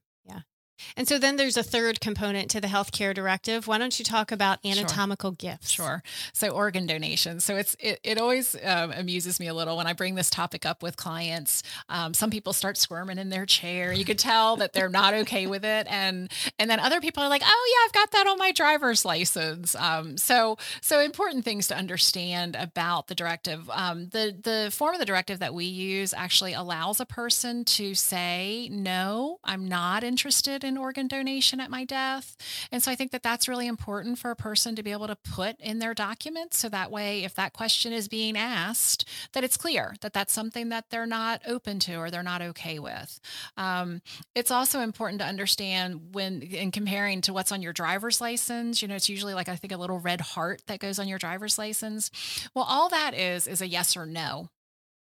And 0.95 1.07
so 1.07 1.17
then 1.19 1.35
there's 1.35 1.57
a 1.57 1.63
third 1.63 1.99
component 1.99 2.49
to 2.51 2.61
the 2.61 2.67
healthcare 2.67 3.13
directive. 3.13 3.67
Why 3.67 3.77
don't 3.77 3.97
you 3.97 4.05
talk 4.05 4.31
about 4.31 4.63
anatomical 4.65 5.31
sure. 5.31 5.35
gifts? 5.51 5.71
Sure. 5.71 6.03
So 6.33 6.49
organ 6.49 6.85
donation. 6.85 7.39
So 7.39 7.55
it's 7.55 7.75
it, 7.79 7.99
it 8.03 8.17
always 8.17 8.55
um, 8.63 8.91
amuses 8.91 9.39
me 9.39 9.47
a 9.47 9.53
little 9.53 9.77
when 9.77 9.87
I 9.87 9.93
bring 9.93 10.15
this 10.15 10.29
topic 10.29 10.65
up 10.65 10.83
with 10.83 10.97
clients. 10.97 11.63
Um, 11.89 12.13
some 12.13 12.29
people 12.29 12.53
start 12.53 12.77
squirming 12.77 13.17
in 13.17 13.29
their 13.29 13.45
chair. 13.45 13.93
You 13.93 14.05
could 14.05 14.19
tell 14.19 14.57
that 14.57 14.73
they're 14.73 14.89
not 14.89 15.13
okay 15.13 15.47
with 15.47 15.65
it, 15.65 15.87
and 15.89 16.31
and 16.59 16.69
then 16.69 16.79
other 16.79 17.01
people 17.01 17.23
are 17.23 17.29
like, 17.29 17.43
oh 17.43 17.69
yeah, 17.73 17.85
I've 17.85 17.93
got 17.93 18.11
that 18.11 18.27
on 18.27 18.37
my 18.37 18.51
driver's 18.51 19.05
license. 19.05 19.75
Um, 19.75 20.17
so 20.17 20.57
so 20.81 20.99
important 20.99 21.45
things 21.45 21.67
to 21.67 21.75
understand 21.75 22.55
about 22.55 23.07
the 23.07 23.15
directive. 23.15 23.69
Um, 23.69 24.09
the 24.09 24.35
the 24.41 24.69
form 24.71 24.93
of 24.93 24.99
the 24.99 25.05
directive 25.05 25.39
that 25.39 25.53
we 25.53 25.65
use 25.65 26.13
actually 26.13 26.53
allows 26.53 26.99
a 26.99 27.05
person 27.05 27.65
to 27.65 27.93
say 27.95 28.69
no, 28.71 29.39
I'm 29.43 29.67
not 29.67 30.03
interested 30.03 30.63
in 30.63 30.72
organ 30.77 31.07
donation 31.07 31.59
at 31.59 31.69
my 31.69 31.85
death. 31.85 32.35
And 32.71 32.81
so 32.81 32.91
I 32.91 32.95
think 32.95 33.11
that 33.11 33.23
that's 33.23 33.47
really 33.47 33.67
important 33.67 34.19
for 34.19 34.31
a 34.31 34.35
person 34.35 34.75
to 34.75 34.83
be 34.83 34.91
able 34.91 35.07
to 35.07 35.15
put 35.15 35.59
in 35.59 35.79
their 35.79 35.93
documents. 35.93 36.57
So 36.57 36.69
that 36.69 36.91
way, 36.91 37.23
if 37.23 37.35
that 37.35 37.53
question 37.53 37.93
is 37.93 38.07
being 38.07 38.37
asked, 38.37 39.07
that 39.33 39.43
it's 39.43 39.57
clear 39.57 39.95
that 40.01 40.13
that's 40.13 40.33
something 40.33 40.69
that 40.69 40.89
they're 40.89 41.05
not 41.05 41.41
open 41.47 41.79
to 41.79 41.95
or 41.95 42.09
they're 42.09 42.23
not 42.23 42.41
okay 42.41 42.79
with. 42.79 43.19
Um, 43.57 44.01
it's 44.35 44.51
also 44.51 44.81
important 44.81 45.19
to 45.21 45.27
understand 45.27 46.13
when, 46.13 46.41
in 46.41 46.71
comparing 46.71 47.21
to 47.21 47.33
what's 47.33 47.51
on 47.51 47.61
your 47.61 47.73
driver's 47.73 48.21
license, 48.21 48.81
you 48.81 48.87
know, 48.87 48.95
it's 48.95 49.09
usually 49.09 49.33
like 49.33 49.49
I 49.49 49.55
think 49.55 49.73
a 49.73 49.77
little 49.77 49.99
red 49.99 50.21
heart 50.21 50.61
that 50.67 50.79
goes 50.79 50.99
on 50.99 51.07
your 51.07 51.19
driver's 51.19 51.57
license. 51.57 52.11
Well, 52.53 52.65
all 52.67 52.89
that 52.89 53.13
is 53.13 53.47
is 53.47 53.61
a 53.61 53.67
yes 53.67 53.95
or 53.95 54.05
no. 54.05 54.49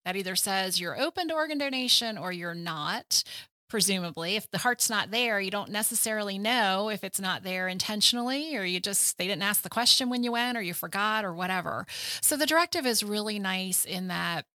That 0.04 0.14
either 0.14 0.36
says 0.36 0.80
you're 0.80 1.00
open 1.00 1.26
to 1.28 1.34
organ 1.34 1.58
donation 1.58 2.16
or 2.16 2.30
you're 2.30 2.54
not 2.54 3.24
presumably. 3.68 4.36
If 4.36 4.50
the 4.50 4.58
heart's 4.58 4.90
not 4.90 5.10
there 5.10 5.40
you 5.40 5.50
don't 5.50 5.70
necessarily 5.70 6.38
know 6.38 6.88
if 6.88 7.04
it's 7.04 7.20
not 7.20 7.42
there 7.42 7.68
intentionally 7.68 8.56
or 8.56 8.64
you 8.64 8.80
just 8.80 9.18
they 9.18 9.26
didn't 9.26 9.42
ask 9.42 9.62
the 9.62 9.68
question 9.68 10.10
when 10.10 10.22
you 10.22 10.32
went 10.32 10.56
or 10.56 10.62
you 10.62 10.74
forgot 10.74 11.24
or 11.24 11.32
whatever. 11.32 11.86
So 12.20 12.36
the 12.36 12.46
directive 12.46 12.86
is 12.86 13.02
really 13.02 13.38
nice 13.38 13.84
in 13.84 14.08
that 14.08 14.46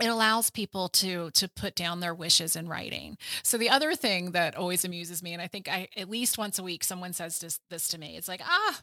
it 0.00 0.06
allows 0.06 0.50
people 0.50 0.88
to 0.88 1.30
to 1.32 1.48
put 1.48 1.74
down 1.74 2.00
their 2.00 2.14
wishes 2.14 2.56
in 2.56 2.68
writing. 2.68 3.18
So 3.42 3.58
the 3.58 3.70
other 3.70 3.94
thing 3.94 4.32
that 4.32 4.56
always 4.56 4.84
amuses 4.84 5.22
me 5.22 5.32
and 5.32 5.42
i 5.42 5.46
think 5.46 5.68
i 5.68 5.88
at 5.96 6.08
least 6.08 6.38
once 6.38 6.58
a 6.58 6.62
week 6.62 6.84
someone 6.84 7.12
says 7.12 7.38
this, 7.38 7.60
this 7.70 7.88
to 7.88 7.98
me. 7.98 8.16
It's 8.16 8.28
like 8.28 8.42
ah 8.44 8.80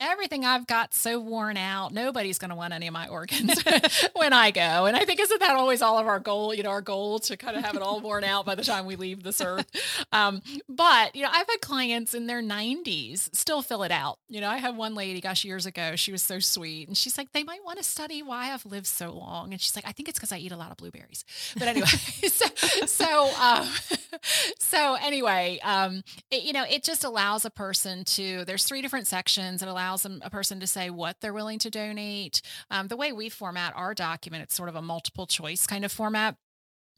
everything 0.00 0.44
I've 0.44 0.66
got 0.66 0.94
so 0.94 1.18
worn 1.20 1.56
out. 1.56 1.92
Nobody's 1.92 2.38
going 2.38 2.50
to 2.50 2.56
want 2.56 2.72
any 2.72 2.86
of 2.86 2.92
my 2.92 3.08
organs 3.08 3.62
when 4.14 4.32
I 4.32 4.50
go. 4.50 4.86
And 4.86 4.96
I 4.96 5.04
think 5.04 5.20
isn't 5.20 5.40
that 5.40 5.56
always 5.56 5.82
all 5.82 5.98
of 5.98 6.06
our 6.06 6.20
goal? 6.20 6.52
You 6.54 6.62
know, 6.62 6.70
our 6.70 6.80
goal 6.80 7.18
to 7.20 7.36
kind 7.36 7.56
of 7.56 7.64
have 7.64 7.76
it 7.76 7.82
all 7.82 8.00
worn 8.00 8.24
out 8.24 8.44
by 8.44 8.54
the 8.54 8.64
time 8.64 8.86
we 8.86 8.96
leave 8.96 9.22
this 9.22 9.40
earth. 9.40 9.66
Um, 10.12 10.42
but 10.68 11.14
you 11.14 11.22
know, 11.22 11.30
I've 11.30 11.46
had 11.48 11.60
clients 11.60 12.14
in 12.14 12.26
their 12.26 12.42
90s 12.42 13.34
still 13.34 13.62
fill 13.62 13.82
it 13.82 13.92
out. 13.92 14.18
You 14.28 14.40
know, 14.40 14.48
I 14.48 14.58
had 14.58 14.76
one 14.76 14.94
lady, 14.94 15.20
gosh, 15.20 15.44
years 15.44 15.66
ago. 15.66 15.96
She 15.96 16.12
was 16.12 16.22
so 16.22 16.38
sweet, 16.38 16.88
and 16.88 16.96
she's 16.96 17.16
like, 17.16 17.32
they 17.32 17.44
might 17.44 17.64
want 17.64 17.78
to 17.78 17.84
study 17.84 18.22
why 18.22 18.52
I've 18.52 18.66
lived 18.66 18.86
so 18.86 19.12
long. 19.12 19.52
And 19.52 19.60
she's 19.60 19.76
like, 19.76 19.86
I 19.86 19.92
think 19.92 20.08
it's 20.08 20.18
because 20.18 20.32
I 20.32 20.38
eat 20.38 20.52
a 20.52 20.56
lot 20.56 20.70
of 20.70 20.76
blueberries. 20.76 21.24
But 21.54 21.68
anyway, 21.68 21.86
so 21.86 22.46
so 22.86 23.30
um, 23.40 23.68
so 24.58 24.96
anyway, 25.02 25.60
um, 25.62 26.02
it, 26.30 26.42
you 26.42 26.52
know, 26.52 26.64
it 26.68 26.82
just 26.82 27.04
allows 27.04 27.44
a 27.44 27.50
person 27.50 28.04
to. 28.04 28.44
There's 28.44 28.64
three 28.64 28.82
different 28.82 29.06
sections. 29.06 29.62
It 29.62 29.68
allows 29.68 29.83
them, 30.02 30.20
a 30.24 30.30
person 30.30 30.60
to 30.60 30.66
say 30.66 30.90
what 30.90 31.20
they're 31.20 31.32
willing 31.32 31.58
to 31.60 31.70
donate. 31.70 32.42
Um, 32.70 32.88
the 32.88 32.96
way 32.96 33.12
we 33.12 33.28
format 33.28 33.72
our 33.76 33.94
document, 33.94 34.42
it's 34.42 34.54
sort 34.54 34.68
of 34.68 34.76
a 34.76 34.82
multiple 34.82 35.26
choice 35.26 35.66
kind 35.66 35.84
of 35.84 35.92
format 35.92 36.36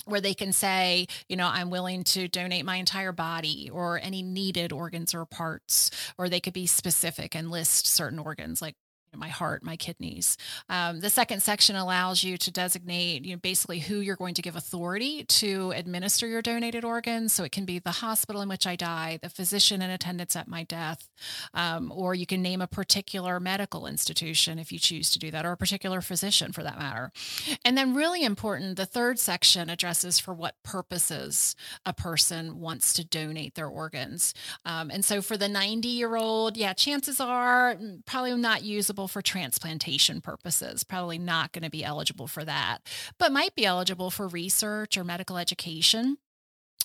where 0.04 0.20
they 0.20 0.34
can 0.34 0.52
say, 0.52 1.06
you 1.28 1.36
know, 1.36 1.48
I'm 1.48 1.70
willing 1.70 2.04
to 2.04 2.28
donate 2.28 2.64
my 2.64 2.76
entire 2.76 3.12
body 3.12 3.70
or 3.72 3.98
any 4.00 4.22
needed 4.22 4.72
organs 4.72 5.14
or 5.14 5.24
parts, 5.26 5.90
or 6.16 6.28
they 6.28 6.40
could 6.40 6.52
be 6.52 6.66
specific 6.66 7.34
and 7.34 7.50
list 7.50 7.86
certain 7.86 8.18
organs 8.18 8.62
like 8.62 8.76
my 9.14 9.28
heart, 9.28 9.62
my 9.62 9.76
kidneys. 9.76 10.36
Um, 10.68 11.00
the 11.00 11.10
second 11.10 11.42
section 11.42 11.76
allows 11.76 12.22
you 12.22 12.36
to 12.38 12.50
designate, 12.50 13.24
you 13.24 13.34
know, 13.34 13.40
basically 13.40 13.80
who 13.80 14.00
you're 14.00 14.16
going 14.16 14.34
to 14.34 14.42
give 14.42 14.56
authority 14.56 15.24
to 15.24 15.72
administer 15.72 16.26
your 16.26 16.42
donated 16.42 16.84
organs. 16.84 17.32
So 17.32 17.44
it 17.44 17.52
can 17.52 17.64
be 17.64 17.78
the 17.78 17.90
hospital 17.90 18.42
in 18.42 18.48
which 18.48 18.66
I 18.66 18.76
die, 18.76 19.18
the 19.22 19.28
physician 19.28 19.82
in 19.82 19.90
attendance 19.90 20.36
at 20.36 20.48
my 20.48 20.64
death, 20.64 21.08
um, 21.54 21.92
or 21.94 22.14
you 22.14 22.26
can 22.26 22.42
name 22.42 22.60
a 22.60 22.66
particular 22.66 23.40
medical 23.40 23.86
institution 23.86 24.58
if 24.58 24.72
you 24.72 24.78
choose 24.78 25.10
to 25.10 25.18
do 25.18 25.30
that, 25.30 25.46
or 25.46 25.52
a 25.52 25.56
particular 25.56 26.00
physician 26.00 26.52
for 26.52 26.62
that 26.62 26.78
matter. 26.78 27.12
And 27.64 27.76
then, 27.76 27.94
really 27.94 28.24
important, 28.24 28.76
the 28.76 28.86
third 28.86 29.18
section 29.18 29.70
addresses 29.70 30.18
for 30.18 30.34
what 30.34 30.54
purposes 30.62 31.56
a 31.84 31.92
person 31.92 32.60
wants 32.60 32.92
to 32.94 33.04
donate 33.04 33.54
their 33.54 33.68
organs. 33.68 34.34
Um, 34.64 34.90
and 34.90 35.04
so 35.04 35.22
for 35.22 35.36
the 35.36 35.48
90 35.48 35.88
year 35.88 36.16
old, 36.16 36.56
yeah, 36.56 36.72
chances 36.72 37.20
are 37.20 37.74
mm, 37.74 38.04
probably 38.06 38.34
not 38.36 38.62
usable 38.62 39.05
eligible 39.06 39.20
for 39.20 39.22
transplantation 39.22 40.20
purposes, 40.20 40.84
probably 40.84 41.18
not 41.18 41.52
going 41.52 41.64
to 41.64 41.70
be 41.70 41.84
eligible 41.84 42.26
for 42.26 42.44
that, 42.44 42.78
but 43.18 43.32
might 43.32 43.54
be 43.54 43.64
eligible 43.64 44.10
for 44.10 44.28
research 44.28 44.98
or 44.98 45.04
medical 45.04 45.38
education. 45.38 46.18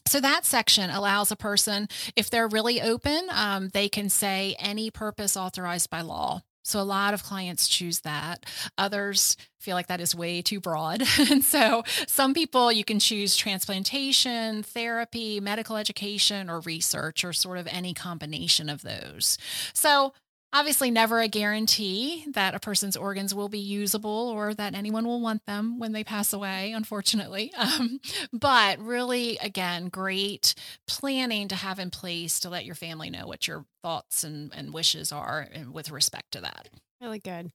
So 0.07 0.19
that 0.19 0.45
section 0.45 0.89
allows 0.89 1.31
a 1.31 1.35
person, 1.35 1.87
if 2.15 2.29
they're 2.29 2.47
really 2.47 2.81
open, 2.81 3.27
um, 3.31 3.69
they 3.69 3.89
can 3.89 4.09
say 4.09 4.55
any 4.59 4.91
purpose 4.91 5.35
authorized 5.37 5.89
by 5.89 6.01
law. 6.01 6.41
So 6.63 6.79
a 6.79 6.83
lot 6.83 7.15
of 7.15 7.23
clients 7.23 7.67
choose 7.67 8.01
that. 8.01 8.45
Others 8.77 9.35
feel 9.59 9.75
like 9.75 9.87
that 9.87 9.99
is 9.99 10.13
way 10.13 10.43
too 10.43 10.59
broad. 10.59 11.01
and 11.31 11.43
so 11.43 11.83
some 12.07 12.33
people 12.33 12.71
you 12.71 12.83
can 12.83 12.99
choose 12.99 13.35
transplantation, 13.35 14.63
therapy, 14.63 15.39
medical 15.39 15.75
education, 15.75 16.49
or 16.49 16.59
research, 16.61 17.23
or 17.23 17.33
sort 17.33 17.57
of 17.57 17.67
any 17.67 17.93
combination 17.93 18.69
of 18.69 18.83
those. 18.83 19.39
So 19.73 20.13
Obviously, 20.53 20.91
never 20.91 21.21
a 21.21 21.29
guarantee 21.29 22.25
that 22.33 22.53
a 22.53 22.59
person's 22.59 22.97
organs 22.97 23.33
will 23.33 23.47
be 23.47 23.59
usable 23.59 24.29
or 24.29 24.53
that 24.53 24.75
anyone 24.75 25.05
will 25.05 25.21
want 25.21 25.45
them 25.45 25.79
when 25.79 25.93
they 25.93 26.03
pass 26.03 26.33
away, 26.33 26.71
unfortunately. 26.71 27.51
Um, 27.61 27.99
but 28.33 28.79
really, 28.79 29.37
again, 29.37 29.87
great 29.87 30.55
planning 30.87 31.47
to 31.47 31.55
have 31.55 31.77
in 31.77 31.91
place 31.91 32.39
to 32.39 32.49
let 32.49 32.65
your 32.65 32.75
family 32.75 33.09
know 33.11 33.27
what 33.27 33.47
your 33.47 33.65
thoughts 33.83 34.23
and, 34.23 34.51
and 34.53 34.73
wishes 34.73 35.11
are 35.11 35.47
with 35.71 35.91
respect 35.91 36.31
to 36.31 36.41
that. 36.41 36.67
Really 36.99 37.19
good. 37.19 37.51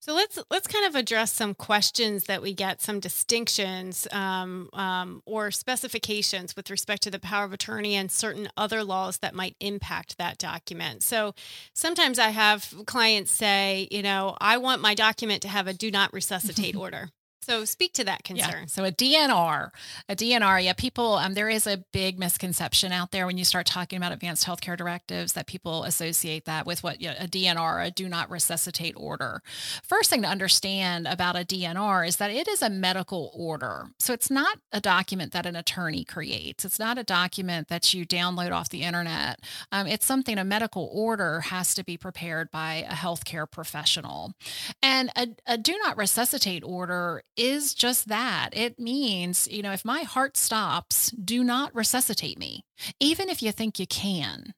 So 0.00 0.14
let's 0.14 0.38
let's 0.48 0.68
kind 0.68 0.86
of 0.86 0.94
address 0.94 1.32
some 1.32 1.54
questions 1.54 2.24
that 2.24 2.40
we 2.40 2.54
get, 2.54 2.80
some 2.80 3.00
distinctions 3.00 4.06
um, 4.12 4.68
um, 4.72 5.22
or 5.26 5.50
specifications 5.50 6.54
with 6.54 6.70
respect 6.70 7.02
to 7.02 7.10
the 7.10 7.18
power 7.18 7.44
of 7.44 7.52
attorney 7.52 7.94
and 7.96 8.10
certain 8.10 8.48
other 8.56 8.84
laws 8.84 9.18
that 9.18 9.34
might 9.34 9.56
impact 9.58 10.16
that 10.18 10.38
document. 10.38 11.02
So 11.02 11.34
sometimes 11.74 12.18
I 12.18 12.28
have 12.28 12.74
clients 12.86 13.32
say, 13.32 13.88
you 13.90 14.02
know, 14.02 14.36
I 14.40 14.58
want 14.58 14.80
my 14.80 14.94
document 14.94 15.42
to 15.42 15.48
have 15.48 15.66
a 15.66 15.74
do 15.74 15.90
not 15.90 16.12
resuscitate 16.12 16.76
order. 16.76 17.10
So 17.48 17.64
speak 17.64 17.94
to 17.94 18.04
that 18.04 18.24
concern. 18.24 18.60
Yeah. 18.60 18.66
So 18.66 18.84
a 18.84 18.92
DNR, 18.92 19.70
a 20.06 20.14
DNR, 20.14 20.62
yeah, 20.62 20.74
people, 20.74 21.14
um, 21.14 21.32
there 21.32 21.48
is 21.48 21.66
a 21.66 21.82
big 21.94 22.18
misconception 22.18 22.92
out 22.92 23.10
there 23.10 23.26
when 23.26 23.38
you 23.38 23.44
start 23.44 23.64
talking 23.64 23.96
about 23.96 24.12
advanced 24.12 24.46
healthcare 24.46 24.76
directives 24.76 25.32
that 25.32 25.46
people 25.46 25.84
associate 25.84 26.44
that 26.44 26.66
with 26.66 26.82
what 26.82 27.00
you 27.00 27.08
know, 27.08 27.14
a 27.18 27.26
DNR, 27.26 27.86
a 27.86 27.90
do 27.90 28.06
not 28.06 28.30
resuscitate 28.30 28.92
order. 28.98 29.40
First 29.82 30.10
thing 30.10 30.20
to 30.22 30.28
understand 30.28 31.06
about 31.06 31.36
a 31.36 31.44
DNR 31.44 32.06
is 32.06 32.16
that 32.16 32.30
it 32.30 32.46
is 32.48 32.60
a 32.60 32.68
medical 32.68 33.32
order. 33.34 33.86
So 33.98 34.12
it's 34.12 34.30
not 34.30 34.58
a 34.70 34.80
document 34.80 35.32
that 35.32 35.46
an 35.46 35.56
attorney 35.56 36.04
creates. 36.04 36.66
It's 36.66 36.78
not 36.78 36.98
a 36.98 37.02
document 37.02 37.68
that 37.68 37.94
you 37.94 38.04
download 38.06 38.52
off 38.52 38.68
the 38.68 38.82
internet. 38.82 39.40
Um, 39.72 39.86
it's 39.86 40.04
something 40.04 40.36
a 40.36 40.44
medical 40.44 40.90
order 40.92 41.40
has 41.40 41.72
to 41.74 41.84
be 41.84 41.96
prepared 41.96 42.50
by 42.50 42.86
a 42.86 42.92
healthcare 42.92 43.50
professional. 43.50 44.34
And 44.82 45.10
a, 45.16 45.28
a 45.46 45.56
do 45.56 45.78
not 45.82 45.96
resuscitate 45.96 46.62
order 46.62 47.22
is 47.38 47.74
just 47.74 48.08
that. 48.08 48.50
It 48.52 48.78
means, 48.78 49.48
you 49.50 49.62
know, 49.62 49.72
if 49.72 49.84
my 49.84 50.02
heart 50.02 50.36
stops, 50.36 51.10
do 51.12 51.44
not 51.44 51.74
resuscitate 51.74 52.38
me, 52.38 52.64
even 53.00 53.28
if 53.28 53.42
you 53.42 53.52
think 53.52 53.78
you 53.78 53.86
can. 53.86 54.52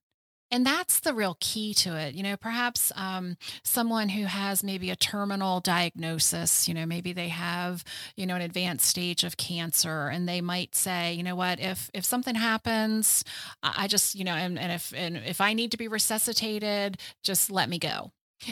And 0.52 0.66
that's 0.66 0.98
the 0.98 1.14
real 1.14 1.36
key 1.38 1.74
to 1.74 1.96
it. 1.96 2.14
You 2.16 2.24
know, 2.24 2.36
perhaps 2.36 2.90
um, 2.96 3.36
someone 3.62 4.08
who 4.08 4.24
has 4.24 4.64
maybe 4.64 4.90
a 4.90 4.96
terminal 4.96 5.60
diagnosis, 5.60 6.66
you 6.66 6.74
know, 6.74 6.86
maybe 6.86 7.12
they 7.12 7.28
have, 7.28 7.84
you 8.16 8.26
know, 8.26 8.34
an 8.34 8.42
advanced 8.42 8.86
stage 8.86 9.22
of 9.22 9.36
cancer 9.36 10.08
and 10.08 10.28
they 10.28 10.40
might 10.40 10.74
say, 10.74 11.12
you 11.12 11.22
know 11.22 11.36
what, 11.36 11.60
if 11.60 11.88
if 11.94 12.04
something 12.04 12.34
happens, 12.34 13.22
I 13.62 13.86
just, 13.86 14.16
you 14.16 14.24
know, 14.24 14.34
and, 14.34 14.58
and 14.58 14.72
if 14.72 14.92
and 14.96 15.18
if 15.18 15.40
I 15.40 15.52
need 15.52 15.70
to 15.70 15.76
be 15.78 15.86
resuscitated, 15.86 16.98
just 17.22 17.50
let 17.50 17.68
me 17.68 17.78
go. 17.78 18.10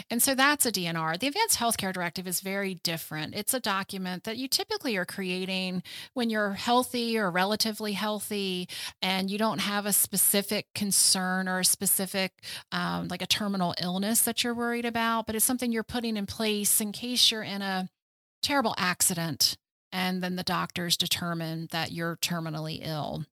And 0.09 0.21
so 0.21 0.35
that's 0.35 0.65
a 0.65 0.71
DNR. 0.71 1.19
The 1.19 1.27
Advanced 1.27 1.59
Healthcare 1.59 1.93
Directive 1.93 2.27
is 2.27 2.41
very 2.41 2.75
different. 2.75 3.35
It's 3.35 3.53
a 3.53 3.59
document 3.59 4.23
that 4.23 4.37
you 4.37 4.47
typically 4.47 4.97
are 4.97 5.05
creating 5.05 5.83
when 6.13 6.29
you're 6.29 6.51
healthy 6.51 7.17
or 7.17 7.31
relatively 7.31 7.93
healthy 7.93 8.67
and 9.01 9.29
you 9.29 9.37
don't 9.37 9.59
have 9.59 9.85
a 9.85 9.93
specific 9.93 10.67
concern 10.73 11.47
or 11.47 11.59
a 11.59 11.65
specific, 11.65 12.33
um, 12.71 13.07
like 13.07 13.21
a 13.21 13.27
terminal 13.27 13.73
illness 13.81 14.21
that 14.21 14.43
you're 14.43 14.53
worried 14.53 14.85
about, 14.85 15.25
but 15.25 15.35
it's 15.35 15.45
something 15.45 15.71
you're 15.71 15.83
putting 15.83 16.17
in 16.17 16.25
place 16.25 16.81
in 16.81 16.91
case 16.91 17.31
you're 17.31 17.43
in 17.43 17.61
a 17.61 17.89
terrible 18.41 18.75
accident 18.77 19.57
and 19.91 20.21
then 20.21 20.35
the 20.35 20.43
doctors 20.43 20.97
determine 20.97 21.67
that 21.71 21.91
you're 21.91 22.17
terminally 22.17 22.79
ill. 22.81 23.25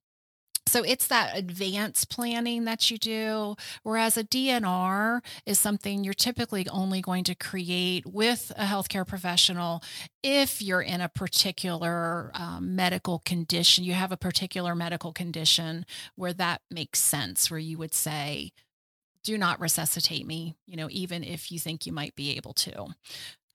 So 0.67 0.83
it's 0.83 1.07
that 1.07 1.38
advanced 1.38 2.09
planning 2.09 2.65
that 2.65 2.91
you 2.91 2.97
do, 2.97 3.55
whereas 3.83 4.17
a 4.17 4.24
DNR 4.24 5.21
is 5.45 5.59
something 5.59 6.03
you're 6.03 6.13
typically 6.13 6.67
only 6.69 7.01
going 7.01 7.24
to 7.25 7.36
create 7.36 8.05
with 8.05 8.51
a 8.57 8.65
healthcare 8.65 9.07
professional 9.07 9.81
if 10.21 10.62
you're 10.62 10.81
in 10.81 11.01
a 11.01 11.09
particular 11.09 12.31
um, 12.33 12.75
medical 12.75 13.19
condition. 13.19 13.83
You 13.83 13.93
have 13.93 14.12
a 14.12 14.17
particular 14.17 14.75
medical 14.75 15.13
condition 15.13 15.86
where 16.15 16.33
that 16.33 16.62
makes 16.69 17.00
sense, 17.00 17.50
where 17.50 17.59
you 17.59 17.77
would 17.77 17.93
say, 17.93 18.51
do 19.24 19.38
not 19.38 19.59
resuscitate 19.59 20.25
me, 20.25 20.55
you 20.65 20.77
know, 20.77 20.88
even 20.89 21.24
if 21.24 21.51
you 21.51 21.59
think 21.59 21.86
you 21.86 21.91
might 21.91 22.15
be 22.15 22.38
able 22.38 22.53
to. 22.53 22.88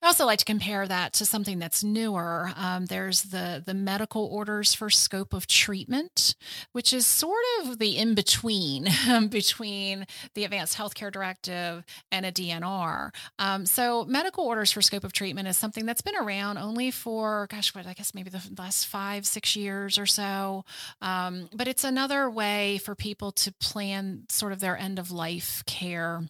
I 0.03 0.09
also 0.09 0.27
like 0.27 0.41
to 0.41 0.45
compare 0.45 0.89
that 0.89 1.13
to 1.15 1.25
something 1.25 1.61
that's 1.61 1.85
newer. 1.85 2.51
Um, 2.57 2.87
there's 2.87 3.23
the 3.23 3.63
the 3.65 3.73
medical 3.73 4.25
orders 4.27 4.75
for 4.75 4.91
scope 4.91 5.33
of 5.33 5.47
treatment, 5.47 6.35
which 6.73 6.93
is 6.93 7.07
sort 7.07 7.45
of 7.61 7.79
the 7.79 7.97
in 7.97 8.17
between 8.17 8.89
between 9.29 10.07
the 10.35 10.43
Advanced 10.43 10.77
Healthcare 10.77 11.13
Directive 11.13 11.85
and 12.11 12.27
a 12.27 12.33
DNR. 12.33 13.11
Um, 13.39 13.65
so 13.65 14.05
medical 14.05 14.45
orders 14.45 14.73
for 14.73 14.83
scope 14.83 15.05
of 15.05 15.13
treatment 15.13 15.47
is 15.47 15.57
something 15.57 15.87
that's 15.87 16.03
been 16.03 16.17
around 16.17 16.59
only 16.59 16.91
for 16.91 17.47
gosh, 17.49 17.73
what 17.73 17.87
I 17.87 17.93
guess 17.93 18.13
maybe 18.13 18.31
the 18.31 18.43
last 18.59 18.89
five 18.89 19.25
six 19.25 19.55
years 19.55 19.99
or 19.99 20.07
so. 20.07 20.65
Um, 21.01 21.49
but 21.55 21.69
it's 21.69 21.85
another 21.85 22.29
way 22.29 22.79
for 22.79 22.97
people 22.97 23.31
to 23.33 23.53
plan 23.53 24.25
sort 24.31 24.53
of 24.53 24.59
their 24.59 24.77
end 24.77 24.99
of 24.99 25.13
life 25.13 25.63
care 25.67 26.25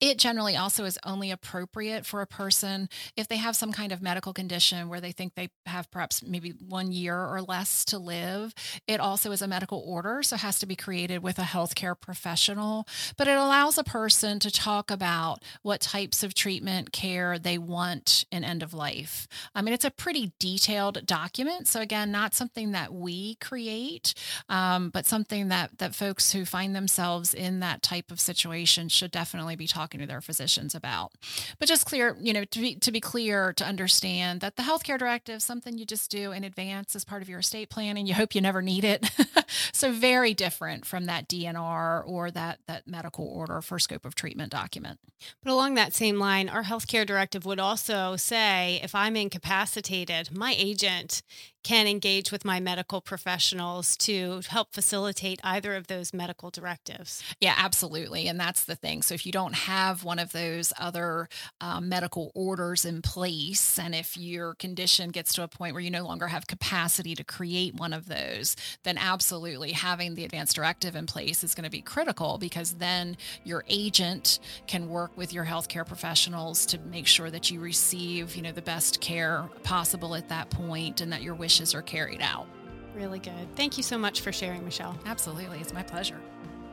it 0.00 0.18
generally 0.18 0.56
also 0.56 0.84
is 0.84 0.98
only 1.04 1.30
appropriate 1.30 2.06
for 2.06 2.20
a 2.20 2.26
person 2.26 2.88
if 3.16 3.28
they 3.28 3.36
have 3.36 3.56
some 3.56 3.72
kind 3.72 3.92
of 3.92 4.02
medical 4.02 4.32
condition 4.32 4.88
where 4.88 5.00
they 5.00 5.12
think 5.12 5.34
they 5.34 5.48
have 5.66 5.90
perhaps 5.90 6.22
maybe 6.22 6.50
one 6.50 6.92
year 6.92 7.16
or 7.16 7.42
less 7.42 7.84
to 7.86 7.98
live. 7.98 8.54
It 8.86 9.00
also 9.00 9.32
is 9.32 9.42
a 9.42 9.48
medical 9.48 9.82
order, 9.86 10.22
so 10.22 10.36
has 10.36 10.58
to 10.60 10.66
be 10.66 10.76
created 10.76 11.22
with 11.22 11.38
a 11.38 11.42
healthcare 11.42 11.98
professional. 11.98 12.86
But 13.16 13.28
it 13.28 13.36
allows 13.36 13.78
a 13.78 13.84
person 13.84 14.38
to 14.40 14.50
talk 14.50 14.90
about 14.90 15.42
what 15.62 15.80
types 15.80 16.22
of 16.22 16.34
treatment 16.34 16.92
care 16.92 17.38
they 17.38 17.58
want 17.58 18.24
in 18.30 18.44
end 18.44 18.62
of 18.62 18.74
life. 18.74 19.26
I 19.54 19.62
mean, 19.62 19.74
it's 19.74 19.84
a 19.84 19.90
pretty 19.90 20.32
detailed 20.38 21.06
document. 21.06 21.68
So 21.68 21.80
again, 21.80 22.10
not 22.10 22.34
something 22.34 22.72
that 22.72 22.92
we 22.92 23.36
create, 23.36 24.14
um, 24.48 24.90
but 24.90 25.06
something 25.06 25.48
that 25.48 25.78
that 25.78 25.94
folks 25.94 26.32
who 26.32 26.44
find 26.44 26.74
themselves 26.74 27.34
in 27.34 27.60
that 27.60 27.82
type 27.82 28.10
of 28.10 28.20
situation 28.20 28.88
should 28.88 29.10
definitely 29.10 29.56
be 29.58 29.66
talking 29.66 30.00
to 30.00 30.06
their 30.06 30.20
physicians 30.20 30.74
about. 30.74 31.12
But 31.58 31.68
just 31.68 31.84
clear, 31.84 32.16
you 32.20 32.32
know, 32.32 32.44
to 32.44 32.60
be, 32.60 32.74
to 32.76 32.92
be 32.92 33.00
clear, 33.00 33.52
to 33.54 33.64
understand 33.64 34.40
that 34.40 34.56
the 34.56 34.62
healthcare 34.62 34.98
directive, 34.98 35.42
something 35.42 35.76
you 35.76 35.84
just 35.84 36.10
do 36.10 36.32
in 36.32 36.44
advance 36.44 36.96
as 36.96 37.04
part 37.04 37.22
of 37.22 37.28
your 37.28 37.40
estate 37.40 37.70
planning. 37.70 38.06
You 38.06 38.14
hope 38.14 38.34
you 38.34 38.40
never 38.40 38.62
need 38.62 38.84
it. 38.84 39.10
so 39.72 39.92
very 39.92 40.34
different 40.34 40.86
from 40.86 41.06
that 41.06 41.28
DNR 41.28 42.02
or 42.06 42.30
that 42.30 42.60
that 42.66 42.86
medical 42.86 43.26
order 43.26 43.60
for 43.60 43.78
scope 43.78 44.04
of 44.04 44.14
treatment 44.14 44.52
document. 44.52 45.00
But 45.42 45.52
along 45.52 45.74
that 45.74 45.94
same 45.94 46.18
line, 46.18 46.48
our 46.48 46.64
healthcare 46.64 47.06
directive 47.06 47.44
would 47.44 47.58
also 47.58 48.16
say 48.16 48.80
if 48.82 48.94
I'm 48.94 49.16
incapacitated, 49.16 50.36
my 50.36 50.54
agent 50.56 51.22
can 51.62 51.86
engage 51.86 52.30
with 52.30 52.44
my 52.44 52.60
medical 52.60 53.00
professionals 53.00 53.96
to 53.96 54.40
help 54.48 54.72
facilitate 54.72 55.40
either 55.42 55.74
of 55.74 55.86
those 55.86 56.14
medical 56.14 56.50
directives. 56.50 57.22
Yeah, 57.40 57.54
absolutely. 57.56 58.28
And 58.28 58.38
that's 58.38 58.64
the 58.64 58.76
thing. 58.76 59.02
So 59.02 59.14
if 59.14 59.26
you 59.26 59.32
don't 59.32 59.54
have 59.54 60.04
one 60.04 60.18
of 60.18 60.32
those 60.32 60.72
other 60.78 61.28
um, 61.60 61.88
medical 61.88 62.30
orders 62.34 62.84
in 62.84 63.02
place, 63.02 63.78
and 63.78 63.94
if 63.94 64.16
your 64.16 64.54
condition 64.54 65.10
gets 65.10 65.34
to 65.34 65.42
a 65.42 65.48
point 65.48 65.74
where 65.74 65.82
you 65.82 65.90
no 65.90 66.04
longer 66.04 66.28
have 66.28 66.46
capacity 66.46 67.14
to 67.14 67.24
create 67.24 67.74
one 67.74 67.92
of 67.92 68.08
those, 68.08 68.56
then 68.84 68.96
absolutely 68.96 69.72
having 69.72 70.14
the 70.14 70.24
advanced 70.24 70.56
directive 70.56 70.94
in 70.94 71.06
place 71.06 71.42
is 71.42 71.54
going 71.54 71.64
to 71.64 71.70
be 71.70 71.82
critical 71.82 72.38
because 72.38 72.74
then 72.74 73.16
your 73.44 73.64
agent 73.68 74.38
can 74.66 74.88
work 74.88 75.16
with 75.16 75.32
your 75.32 75.44
healthcare 75.44 75.86
professionals 75.86 76.66
to 76.66 76.78
make 76.78 77.06
sure 77.06 77.30
that 77.30 77.50
you 77.50 77.60
receive, 77.60 78.36
you 78.36 78.42
know, 78.42 78.52
the 78.52 78.62
best 78.62 79.00
care 79.00 79.48
possible 79.64 80.14
at 80.14 80.28
that 80.28 80.50
point 80.50 81.00
and 81.00 81.12
that 81.12 81.22
your 81.22 81.34
wish 81.34 81.47
wishes 81.48 81.74
are 81.74 81.80
carried 81.80 82.20
out. 82.20 82.46
Really 82.94 83.20
good. 83.20 83.56
Thank 83.56 83.78
you 83.78 83.82
so 83.82 83.96
much 83.96 84.20
for 84.20 84.32
sharing, 84.32 84.66
Michele. 84.66 84.94
Absolutely. 85.06 85.60
It's 85.60 85.72
my 85.72 85.82
pleasure. 85.82 86.20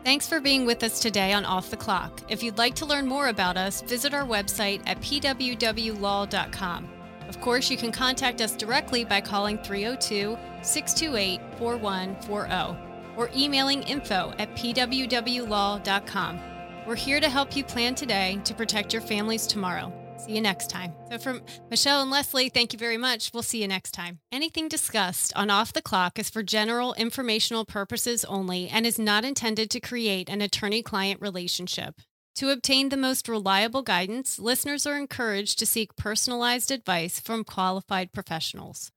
Thanks 0.03 0.27
for 0.27 0.41
being 0.41 0.65
with 0.65 0.84
us 0.84 1.00
today 1.00 1.32
on 1.32 1.46
Off 1.46 1.70
the 1.70 1.77
Clock. 1.77 2.22
If 2.27 2.44
you'd 2.44 2.58
like 2.58 2.75
to 2.75 2.86
learn 2.86 3.08
more 3.08 3.29
about 3.29 3.55
us, 3.55 3.82
visit 3.82 4.13
our 4.13 4.25
website 4.25 4.82
at 4.86 5.00
pwwlaw.com. 5.00 6.89
Of 7.29 7.39
course, 7.39 7.72
you 7.72 7.77
can 7.77 7.94
contact 7.94 8.41
us 8.41 8.51
directly 8.51 9.05
by 9.05 9.22
calling 9.22 9.58
302 9.60 10.38
628 10.62 11.39
4140 11.58 12.78
or 13.15 13.30
emailing 13.34 13.82
info 13.84 14.34
at 14.38 14.54
pwwlaw.com. 14.58 16.39
We're 16.86 16.95
here 16.95 17.21
to 17.21 17.30
help 17.30 17.56
you 17.56 17.63
plan 17.63 17.95
today 17.95 18.41
to 18.43 18.54
protect 18.54 18.91
your 18.91 19.02
families 19.02 19.47
tomorrow. 19.47 19.93
See 20.25 20.33
you 20.33 20.41
next 20.41 20.71
time. 20.71 20.91
So, 21.11 21.19
from 21.19 21.43
Michele 21.69 22.01
and 22.01 22.09
Leslie, 22.09 22.49
thank 22.49 22.73
you 22.73 22.79
very 22.79 22.97
much. 22.97 23.29
We'll 23.31 23.43
see 23.43 23.61
you 23.61 23.67
next 23.67 23.91
time. 23.91 24.19
Anything 24.31 24.67
discussed 24.67 25.31
on 25.35 25.51
Off 25.51 25.71
the 25.71 25.83
Clock 25.83 26.17
is 26.17 26.31
for 26.31 26.41
general 26.41 26.95
informational 26.95 27.63
purposes 27.63 28.25
only 28.25 28.67
and 28.67 28.88
is 28.88 28.97
not 28.97 29.23
intended 29.23 29.69
to 29.69 29.79
create 29.79 30.27
an 30.27 30.41
attorney 30.41 30.81
client 30.81 31.21
relationship. 31.21 32.01
To 32.38 32.49
obtain 32.49 32.89
the 32.89 32.97
most 32.97 33.29
reliable 33.29 33.83
guidance, 33.83 34.39
listeners 34.39 34.88
are 34.88 34.97
encouraged 34.97 35.59
to 35.59 35.65
seek 35.67 35.95
personalized 35.95 36.71
advice 36.71 37.19
from 37.19 37.43
qualified 37.43 38.11
professionals. 38.11 38.91